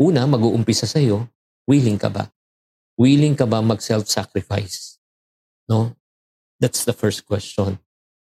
una, 0.00 0.24
mag-uumpisa 0.24 0.88
sa'yo, 0.88 1.28
willing 1.68 2.00
ka 2.00 2.08
ba? 2.08 2.32
Willing 2.96 3.36
ka 3.36 3.44
ba 3.44 3.60
mag-self-sacrifice? 3.60 4.96
No? 5.68 5.92
That's 6.56 6.88
the 6.88 6.96
first 6.96 7.28
question. 7.28 7.76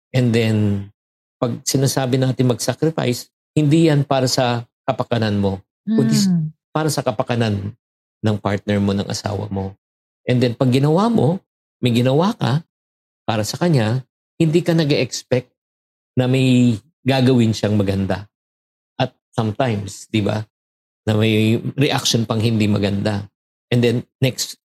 And 0.09 0.33
then, 0.33 0.89
pag 1.37 1.61
sinasabi 1.61 2.17
natin 2.17 2.49
mag-sacrifice, 2.49 3.29
hindi 3.57 3.89
yan 3.89 4.05
para 4.05 4.29
sa 4.29 4.69
kapakanan 4.85 5.41
mo, 5.41 5.65
Kundi- 5.81 6.29
Mm. 6.29 6.53
para 6.69 6.93
sa 6.93 7.01
kapakanan 7.01 7.73
ng 8.21 8.37
partner 8.37 8.77
mo, 8.77 8.93
ng 8.93 9.09
asawa 9.09 9.49
mo. 9.49 9.73
And 10.29 10.37
then 10.37 10.53
pag 10.53 10.69
ginawa 10.69 11.09
mo, 11.09 11.41
may 11.81 11.89
ginawa 11.89 12.37
ka 12.37 12.61
para 13.25 13.41
sa 13.41 13.57
kanya, 13.57 14.05
hindi 14.37 14.61
ka 14.61 14.77
nag 14.77 14.93
expect 14.93 15.49
na 16.13 16.29
may 16.29 16.77
gagawin 17.01 17.55
siyang 17.55 17.73
maganda. 17.73 18.29
At 18.93 19.17
sometimes, 19.33 20.05
di 20.11 20.21
ba, 20.21 20.45
na 21.07 21.15
may 21.15 21.57
reaction 21.73 22.27
pang 22.27 22.43
hindi 22.43 22.67
maganda. 22.67 23.25
And 23.71 23.79
then 23.81 23.97
next, 24.19 24.59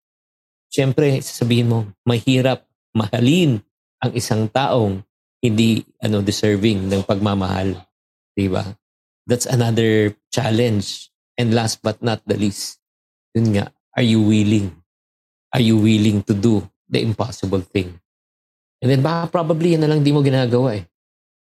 syempre, 0.68 1.22
sasabihin 1.22 1.70
mo, 1.70 1.78
mahirap 2.02 2.66
mahalin 2.92 3.62
ang 4.02 4.12
isang 4.12 4.50
taong 4.50 5.00
hindi 5.38 5.86
ano 5.98 6.20
deserving 6.20 6.90
ng 6.90 7.02
pagmamahal. 7.06 7.78
Di 8.34 8.50
ba? 8.50 8.66
That's 9.26 9.46
another 9.46 10.16
challenge. 10.34 11.10
And 11.38 11.56
last 11.56 11.80
but 11.80 12.02
not 12.04 12.20
the 12.28 12.36
least, 12.36 12.78
yun 13.32 13.56
nga, 13.56 13.72
are 13.96 14.04
you 14.04 14.20
willing? 14.20 14.72
Are 15.52 15.64
you 15.64 15.80
willing 15.80 16.20
to 16.28 16.34
do 16.36 16.68
the 16.88 17.00
impossible 17.00 17.64
thing? 17.64 17.96
And 18.82 18.90
then 18.90 19.00
baka 19.00 19.32
probably 19.32 19.72
yan 19.72 19.86
na 19.86 19.90
lang 19.90 20.04
di 20.04 20.12
mo 20.12 20.20
ginagawa 20.20 20.76
eh. 20.76 20.84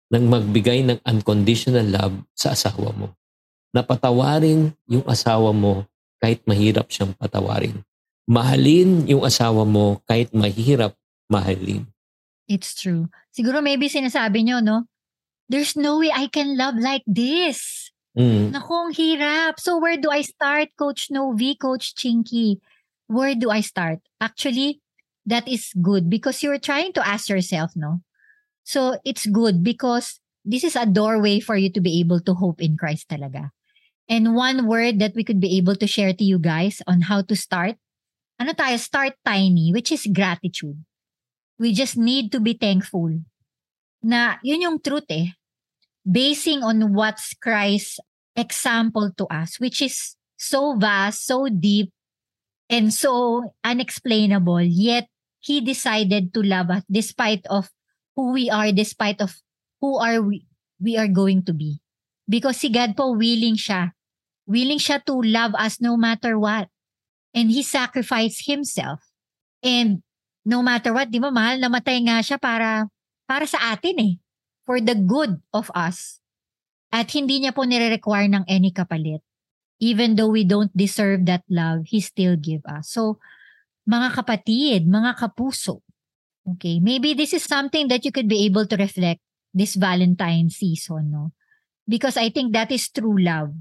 Nang 0.10 0.32
magbigay 0.32 0.88
ng 0.88 1.00
unconditional 1.06 1.86
love 1.86 2.16
sa 2.34 2.56
asawa 2.56 2.96
mo. 2.96 3.14
Napatawarin 3.76 4.72
yung 4.88 5.04
asawa 5.04 5.52
mo 5.52 5.84
kahit 6.24 6.42
mahirap 6.48 6.88
siyang 6.88 7.12
patawarin. 7.14 7.84
Mahalin 8.26 9.06
yung 9.06 9.22
asawa 9.22 9.68
mo 9.68 10.02
kahit 10.08 10.32
mahirap 10.34 10.96
mahalin. 11.30 11.86
It's 12.48 12.78
true. 12.78 13.10
Siguro 13.34 13.62
maybe 13.62 13.90
sinasabi 13.92 14.46
nyo, 14.46 14.62
no? 14.62 14.86
There's 15.50 15.76
no 15.76 16.00
way 16.00 16.12
I 16.14 16.28
can 16.28 16.58
love 16.58 16.76
like 16.76 17.04
this. 17.06 17.92
Mm. 18.18 18.56
Naku, 18.56 18.74
ang 18.74 18.94
hirap. 18.96 19.60
So 19.60 19.78
where 19.78 19.98
do 19.98 20.10
I 20.10 20.24
start, 20.24 20.70
Coach 20.80 21.12
Novi, 21.12 21.56
Coach 21.56 21.94
Chinky? 21.94 22.64
Where 23.08 23.36
do 23.36 23.52
I 23.52 23.62
start? 23.62 24.00
Actually, 24.20 24.82
that 25.26 25.48
is 25.48 25.70
good 25.82 26.10
because 26.10 26.42
you're 26.42 26.62
trying 26.62 26.94
to 26.94 27.06
ask 27.06 27.30
yourself, 27.30 27.76
no? 27.76 28.02
So 28.64 28.98
it's 29.06 29.26
good 29.28 29.62
because 29.62 30.20
this 30.46 30.64
is 30.64 30.76
a 30.76 30.86
doorway 30.86 31.40
for 31.40 31.56
you 31.58 31.70
to 31.74 31.82
be 31.82 32.00
able 32.00 32.22
to 32.22 32.34
hope 32.34 32.62
in 32.62 32.78
Christ 32.78 33.10
talaga. 33.10 33.52
And 34.10 34.34
one 34.34 34.66
word 34.66 34.98
that 35.00 35.14
we 35.14 35.24
could 35.24 35.42
be 35.42 35.58
able 35.58 35.76
to 35.76 35.88
share 35.88 36.14
to 36.14 36.24
you 36.24 36.40
guys 36.40 36.82
on 36.88 37.10
how 37.10 37.22
to 37.26 37.36
start, 37.36 37.78
ano 38.40 38.54
tayo, 38.54 38.78
start 38.80 39.14
tiny, 39.26 39.74
which 39.74 39.92
is 39.92 40.06
gratitude. 40.10 40.78
We 41.58 41.74
just 41.74 41.98
need 41.98 42.32
to 42.32 42.40
be 42.40 42.54
thankful 42.54 43.22
na 44.06 44.38
yun 44.46 44.62
yung 44.62 44.78
truth 44.78 45.10
eh. 45.10 45.34
Basing 46.06 46.62
on 46.62 46.94
what's 46.94 47.34
Christ's 47.42 47.98
example 48.38 49.10
to 49.18 49.26
us, 49.34 49.58
which 49.58 49.82
is 49.82 50.14
so 50.38 50.78
vast, 50.78 51.26
so 51.26 51.50
deep, 51.50 51.90
and 52.70 52.94
so 52.94 53.42
unexplainable, 53.66 54.62
yet 54.62 55.10
He 55.42 55.62
decided 55.62 56.34
to 56.34 56.42
love 56.42 56.70
us 56.74 56.86
despite 56.90 57.46
of 57.50 57.70
who 58.18 58.34
we 58.34 58.50
are, 58.50 58.74
despite 58.74 59.22
of 59.22 59.38
who 59.82 59.98
are 60.02 60.22
we, 60.22 60.46
we 60.82 60.98
are 60.98 61.10
going 61.10 61.46
to 61.46 61.54
be. 61.54 61.82
Because 62.26 62.58
si 62.58 62.70
God 62.74 62.98
po 62.98 63.14
willing 63.14 63.54
siya. 63.54 63.94
Willing 64.50 64.82
siya 64.82 65.06
to 65.06 65.14
love 65.22 65.54
us 65.54 65.78
no 65.82 65.98
matter 65.98 66.38
what. 66.38 66.70
And 67.34 67.54
He 67.54 67.62
sacrificed 67.62 68.50
Himself. 68.50 69.06
And 69.62 70.02
no 70.46 70.66
matter 70.66 70.94
what, 70.94 71.14
di 71.14 71.22
ba 71.22 71.30
mahal, 71.30 71.62
namatay 71.62 72.02
nga 72.10 72.26
siya 72.26 72.42
para, 72.42 72.90
para 73.26 73.46
sa 73.46 73.74
atin 73.74 73.98
eh. 74.02 74.14
For 74.66 74.82
the 74.82 74.98
good 74.98 75.42
of 75.54 75.70
us. 75.78 76.18
At 76.90 77.14
hindi 77.14 77.44
niya 77.44 77.54
po 77.54 77.68
nire-require 77.68 78.32
ng 78.34 78.46
any 78.50 78.74
kapalit. 78.74 79.22
Even 79.78 80.16
though 80.16 80.32
we 80.32 80.48
don't 80.48 80.72
deserve 80.74 81.28
that 81.30 81.44
love, 81.52 81.86
He 81.92 82.02
still 82.02 82.40
give 82.40 82.64
us. 82.66 82.90
So, 82.90 83.22
mga 83.86 84.18
kapatid, 84.18 84.90
mga 84.90 85.20
kapuso, 85.20 85.86
okay, 86.56 86.82
maybe 86.82 87.14
this 87.14 87.34
is 87.34 87.46
something 87.46 87.92
that 87.92 88.02
you 88.06 88.12
could 88.16 88.30
be 88.30 88.46
able 88.46 88.66
to 88.66 88.78
reflect 88.78 89.22
this 89.54 89.76
Valentine 89.76 90.50
season, 90.50 91.12
no? 91.12 91.32
Because 91.86 92.18
I 92.18 92.34
think 92.34 92.54
that 92.54 92.74
is 92.74 92.90
true 92.90 93.18
love. 93.18 93.54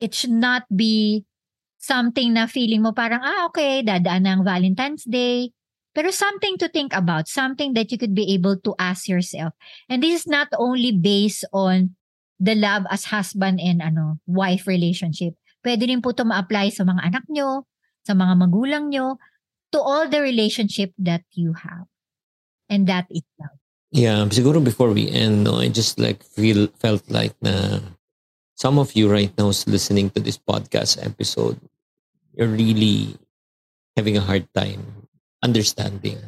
It 0.00 0.16
should 0.16 0.32
not 0.32 0.64
be 0.72 1.28
something 1.76 2.32
na 2.32 2.48
feeling 2.48 2.80
mo 2.80 2.92
parang, 2.92 3.20
ah, 3.20 3.48
okay, 3.52 3.84
dadaan 3.84 4.24
ng 4.24 4.40
Valentine's 4.44 5.04
Day. 5.04 5.52
Pero 5.90 6.10
something 6.14 6.54
to 6.58 6.70
think 6.70 6.94
about, 6.94 7.26
something 7.26 7.74
that 7.74 7.90
you 7.90 7.98
could 7.98 8.14
be 8.14 8.30
able 8.34 8.54
to 8.62 8.74
ask 8.78 9.10
yourself. 9.10 9.52
And 9.90 10.02
this 10.02 10.22
is 10.22 10.26
not 10.26 10.46
only 10.54 10.94
based 10.94 11.42
on 11.52 11.98
the 12.38 12.54
love 12.54 12.86
as 12.90 13.10
husband 13.10 13.60
and 13.60 13.82
ano, 13.82 14.22
wife 14.26 14.66
relationship. 14.70 15.34
Pwede 15.60 15.90
rin 15.90 16.00
po 16.00 16.14
ito 16.14 16.24
ma-apply 16.24 16.72
sa 16.72 16.86
mga 16.86 17.02
anak 17.04 17.24
nyo, 17.28 17.66
sa 18.06 18.14
mga 18.14 18.34
magulang 18.38 18.88
nyo, 18.88 19.18
to 19.74 19.78
all 19.82 20.08
the 20.08 20.22
relationship 20.22 20.94
that 20.96 21.26
you 21.34 21.52
have. 21.52 21.84
And 22.70 22.86
that 22.86 23.10
is 23.10 23.26
love. 23.36 23.58
Yeah, 23.90 24.22
siguro 24.30 24.62
before 24.62 24.94
we 24.94 25.10
end, 25.10 25.42
no, 25.44 25.58
I 25.58 25.68
just 25.68 25.98
like 25.98 26.22
feel 26.22 26.70
felt 26.78 27.02
like 27.10 27.34
na 27.42 27.82
some 28.54 28.78
of 28.78 28.94
you 28.94 29.10
right 29.10 29.34
now 29.34 29.50
is 29.50 29.66
listening 29.66 30.14
to 30.14 30.22
this 30.22 30.38
podcast 30.38 31.02
episode, 31.02 31.58
you're 32.38 32.46
really 32.46 33.18
having 33.98 34.16
a 34.16 34.22
hard 34.22 34.46
time 34.54 34.99
understanding 35.40 36.20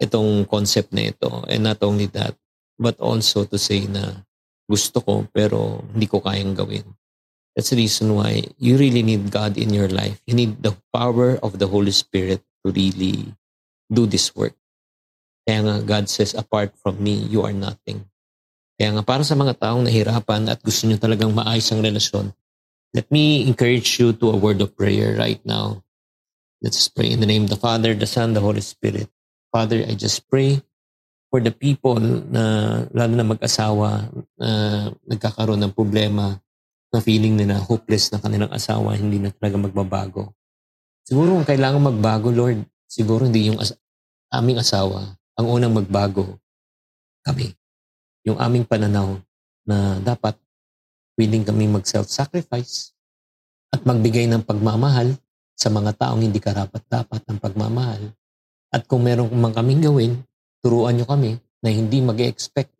itong 0.00 0.44
concept 0.48 0.92
na 0.92 1.10
ito. 1.10 1.44
And 1.48 1.64
not 1.64 1.80
only 1.82 2.06
that, 2.12 2.36
but 2.78 2.98
also 2.98 3.44
to 3.46 3.58
say 3.58 3.86
na 3.86 4.26
gusto 4.66 5.00
ko 5.00 5.28
pero 5.30 5.84
hindi 5.92 6.06
ko 6.08 6.20
kayang 6.20 6.56
gawin. 6.56 6.84
That's 7.54 7.70
the 7.70 7.78
reason 7.78 8.18
why 8.18 8.42
you 8.58 8.74
really 8.74 9.06
need 9.06 9.30
God 9.30 9.54
in 9.54 9.70
your 9.70 9.86
life. 9.86 10.18
You 10.26 10.34
need 10.34 10.58
the 10.66 10.74
power 10.90 11.38
of 11.38 11.62
the 11.62 11.70
Holy 11.70 11.94
Spirit 11.94 12.42
to 12.66 12.74
really 12.74 13.30
do 13.86 14.10
this 14.10 14.34
work. 14.34 14.58
Kaya 15.46 15.62
nga 15.62 15.76
God 15.86 16.10
says, 16.10 16.34
apart 16.34 16.74
from 16.74 16.98
me, 16.98 17.14
you 17.30 17.46
are 17.46 17.54
nothing. 17.54 18.02
Kaya 18.74 18.90
nga 18.98 19.06
para 19.06 19.22
sa 19.22 19.38
mga 19.38 19.54
taong 19.60 19.86
nahirapan 19.86 20.50
at 20.50 20.58
gusto 20.66 20.90
nyo 20.90 20.98
talagang 20.98 21.30
maayos 21.30 21.70
ang 21.70 21.84
relasyon, 21.84 22.34
let 22.90 23.06
me 23.14 23.46
encourage 23.46 24.02
you 24.02 24.10
to 24.10 24.34
a 24.34 24.40
word 24.40 24.58
of 24.58 24.74
prayer 24.74 25.14
right 25.14 25.38
now. 25.46 25.83
Let's 26.64 26.88
pray 26.88 27.12
in 27.12 27.20
the 27.20 27.28
name 27.28 27.44
of 27.44 27.52
the 27.52 27.60
Father, 27.60 27.92
the 27.92 28.08
Son, 28.08 28.32
the 28.32 28.40
Holy 28.40 28.64
Spirit. 28.64 29.12
Father, 29.52 29.84
I 29.84 29.92
just 29.92 30.24
pray 30.32 30.64
for 31.28 31.36
the 31.36 31.52
people 31.52 32.00
na 32.00 32.88
lalo 32.88 33.12
na 33.12 33.26
mag-asawa 33.28 34.08
na 34.40 34.48
nagkakaroon 35.04 35.60
ng 35.60 35.76
problema 35.76 36.40
na 36.88 36.98
feeling 37.04 37.36
nila 37.36 37.60
hopeless 37.60 38.08
na 38.08 38.16
kanilang 38.16 38.48
asawa, 38.48 38.96
hindi 38.96 39.20
na 39.20 39.28
talaga 39.28 39.60
magbabago. 39.60 40.32
Siguro 41.04 41.36
kung 41.36 41.44
kailangan 41.44 41.84
magbago, 41.84 42.32
Lord, 42.32 42.64
siguro 42.88 43.28
hindi 43.28 43.52
yung 43.52 43.60
as- 43.60 43.76
aming 44.32 44.64
asawa 44.64 45.20
ang 45.36 45.46
unang 45.52 45.76
magbago 45.76 46.40
kami. 47.28 47.52
Yung 48.24 48.40
aming 48.40 48.64
pananaw 48.64 49.20
na 49.68 50.00
dapat 50.00 50.32
willing 51.20 51.44
kami 51.44 51.68
mag-self-sacrifice 51.68 52.96
at 53.68 53.84
magbigay 53.84 54.24
ng 54.32 54.40
pagmamahal 54.40 55.12
sa 55.54 55.70
mga 55.70 55.94
taong 55.94 56.22
hindi 56.22 56.42
karapat-dapat 56.42 57.24
ng 57.30 57.38
pagmamahal. 57.38 58.12
At 58.74 58.90
kung 58.90 59.06
meron 59.06 59.30
man 59.38 59.54
kaming 59.54 59.86
gawin, 59.86 60.18
turuan 60.58 60.98
nyo 60.98 61.06
kami 61.06 61.38
na 61.62 61.70
hindi 61.70 62.02
mag 62.02 62.18
expect 62.20 62.74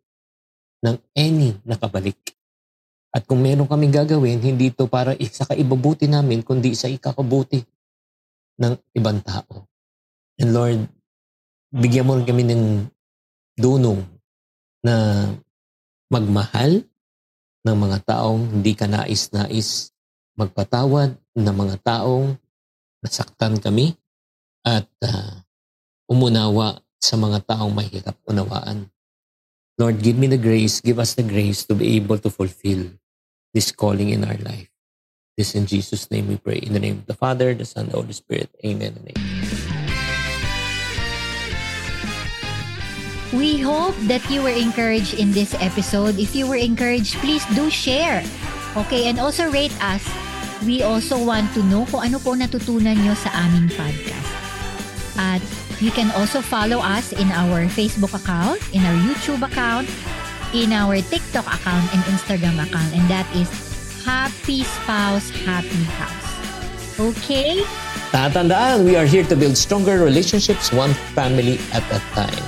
ng 0.83 0.99
any 1.15 1.55
nakabalik. 1.63 2.19
At 3.15 3.23
kung 3.23 3.39
meron 3.39 3.65
kaming 3.65 3.95
gagawin, 3.95 4.43
hindi 4.43 4.75
ito 4.75 4.91
para 4.91 5.15
sa 5.31 5.47
kaibabuti 5.47 6.05
namin, 6.05 6.43
kundi 6.43 6.75
sa 6.75 6.91
ikakabuti 6.91 7.63
ng 8.59 8.75
ibang 8.99 9.23
tao. 9.23 9.71
And 10.35 10.51
Lord, 10.51 10.83
bigyan 11.71 12.03
mo 12.03 12.19
rin 12.19 12.27
kami 12.27 12.43
ng 12.43 12.91
dunong 13.55 14.03
na 14.83 15.25
magmahal 16.11 16.83
ng 17.65 17.75
mga 17.75 17.97
taong 18.03 18.59
hindi 18.59 18.75
ka 18.75 18.85
nais-nais, 18.85 19.95
magpatawad 20.35 21.15
ng 21.39 21.55
mga 21.55 21.75
taong 21.81 22.35
nasaktan 23.05 23.61
kami, 23.61 23.93
at 24.65 24.89
uh, 25.05 25.45
umunawa 26.09 26.81
sa 26.97 27.13
mga 27.15 27.45
taong 27.45 27.69
mahirap 27.69 28.17
unawaan. 28.25 28.89
Lord, 29.77 30.01
give 30.01 30.17
me 30.17 30.25
the 30.25 30.41
grace, 30.41 30.81
give 30.81 30.97
us 30.97 31.13
the 31.13 31.23
grace 31.23 31.61
to 31.69 31.77
be 31.77 31.93
able 31.99 32.17
to 32.17 32.33
fulfill 32.33 32.89
this 33.53 33.69
calling 33.69 34.09
in 34.09 34.25
our 34.25 34.39
life. 34.41 34.71
This 35.37 35.53
in 35.53 35.67
Jesus' 35.67 36.09
name 36.09 36.31
we 36.31 36.39
pray. 36.39 36.63
In 36.63 36.71
the 36.71 36.79
name 36.79 37.03
of 37.03 37.07
the 37.11 37.13
Father, 37.13 37.53
the 37.53 37.67
Son, 37.67 37.91
the 37.91 37.99
Holy 37.99 38.15
Spirit. 38.15 38.49
Amen 38.63 38.95
and 38.95 39.05
amen. 39.11 39.35
We 43.35 43.59
hope 43.59 43.99
that 44.07 44.23
you 44.31 44.39
were 44.39 44.55
encouraged 44.55 45.19
in 45.19 45.35
this 45.35 45.51
episode. 45.59 46.15
If 46.15 46.31
you 46.31 46.47
were 46.47 46.55
encouraged, 46.55 47.19
please 47.19 47.43
do 47.51 47.67
share. 47.67 48.23
Okay, 48.79 49.11
and 49.11 49.19
also 49.19 49.51
rate 49.51 49.75
us. 49.83 50.07
We 50.65 50.81
also 50.81 51.21
want 51.21 51.53
to 51.53 51.61
know 51.69 51.85
kung 51.85 52.09
ano 52.09 52.17
po 52.17 52.33
natutunan 52.33 52.97
nyo 52.97 53.13
sa 53.13 53.29
aming 53.45 53.69
podcast. 53.77 54.29
At 55.13 55.45
you 55.77 55.93
can 55.93 56.09
also 56.17 56.41
follow 56.41 56.81
us 56.81 57.13
in 57.13 57.29
our 57.29 57.69
Facebook 57.69 58.17
account, 58.17 58.57
in 58.73 58.81
our 58.81 58.97
YouTube 58.97 59.45
account, 59.45 59.85
in 60.57 60.73
our 60.73 60.97
TikTok 61.05 61.45
account 61.45 61.85
and 61.93 62.01
Instagram 62.09 62.57
account. 62.57 62.89
And 62.97 63.05
that 63.13 63.29
is 63.37 63.45
Happy 64.01 64.65
Spouse, 64.65 65.29
Happy 65.45 65.85
House. 66.01 66.29
Okay? 66.97 67.61
Tatandaan, 68.09 68.89
we 68.89 68.97
are 68.97 69.05
here 69.05 69.27
to 69.29 69.37
build 69.37 69.53
stronger 69.53 70.01
relationships 70.01 70.73
one 70.73 70.97
family 71.13 71.61
at 71.77 71.85
a 71.93 72.01
time. 72.17 72.45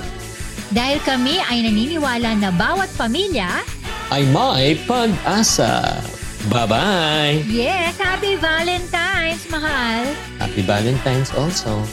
Dahil 0.74 0.98
kami 1.06 1.38
ay 1.38 1.62
naniniwala 1.64 2.34
na 2.34 2.50
bawat 2.50 2.90
pamilya 2.98 3.62
ay 4.10 4.26
may 4.34 4.74
pag-asa. 4.90 6.02
Bye-bye! 6.46 7.44
Yes! 7.46 7.98
Happy 7.98 8.36
Valentine's, 8.36 9.50
mahal! 9.50 10.14
Happy 10.38 10.62
Valentine's 10.62 11.34
also. 11.34 11.84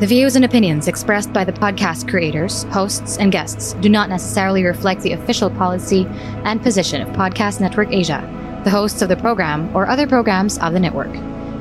The 0.00 0.08
views 0.08 0.36
and 0.36 0.44
opinions 0.44 0.86
expressed 0.86 1.32
by 1.32 1.44
the 1.44 1.52
podcast 1.52 2.08
creators, 2.08 2.64
hosts, 2.64 3.16
and 3.18 3.32
guests 3.32 3.74
do 3.74 3.88
not 3.88 4.08
necessarily 4.08 4.64
reflect 4.64 5.02
the 5.02 5.12
official 5.12 5.50
policy 5.50 6.06
and 6.44 6.62
position 6.62 7.00
of 7.00 7.08
Podcast 7.16 7.60
Network 7.60 7.92
Asia, 7.92 8.20
the 8.64 8.70
hosts 8.70 9.02
of 9.02 9.08
the 9.08 9.16
program, 9.16 9.74
or 9.74 9.86
other 9.86 10.06
programs 10.06 10.58
of 10.58 10.72
the 10.72 10.80
network. 10.80 11.14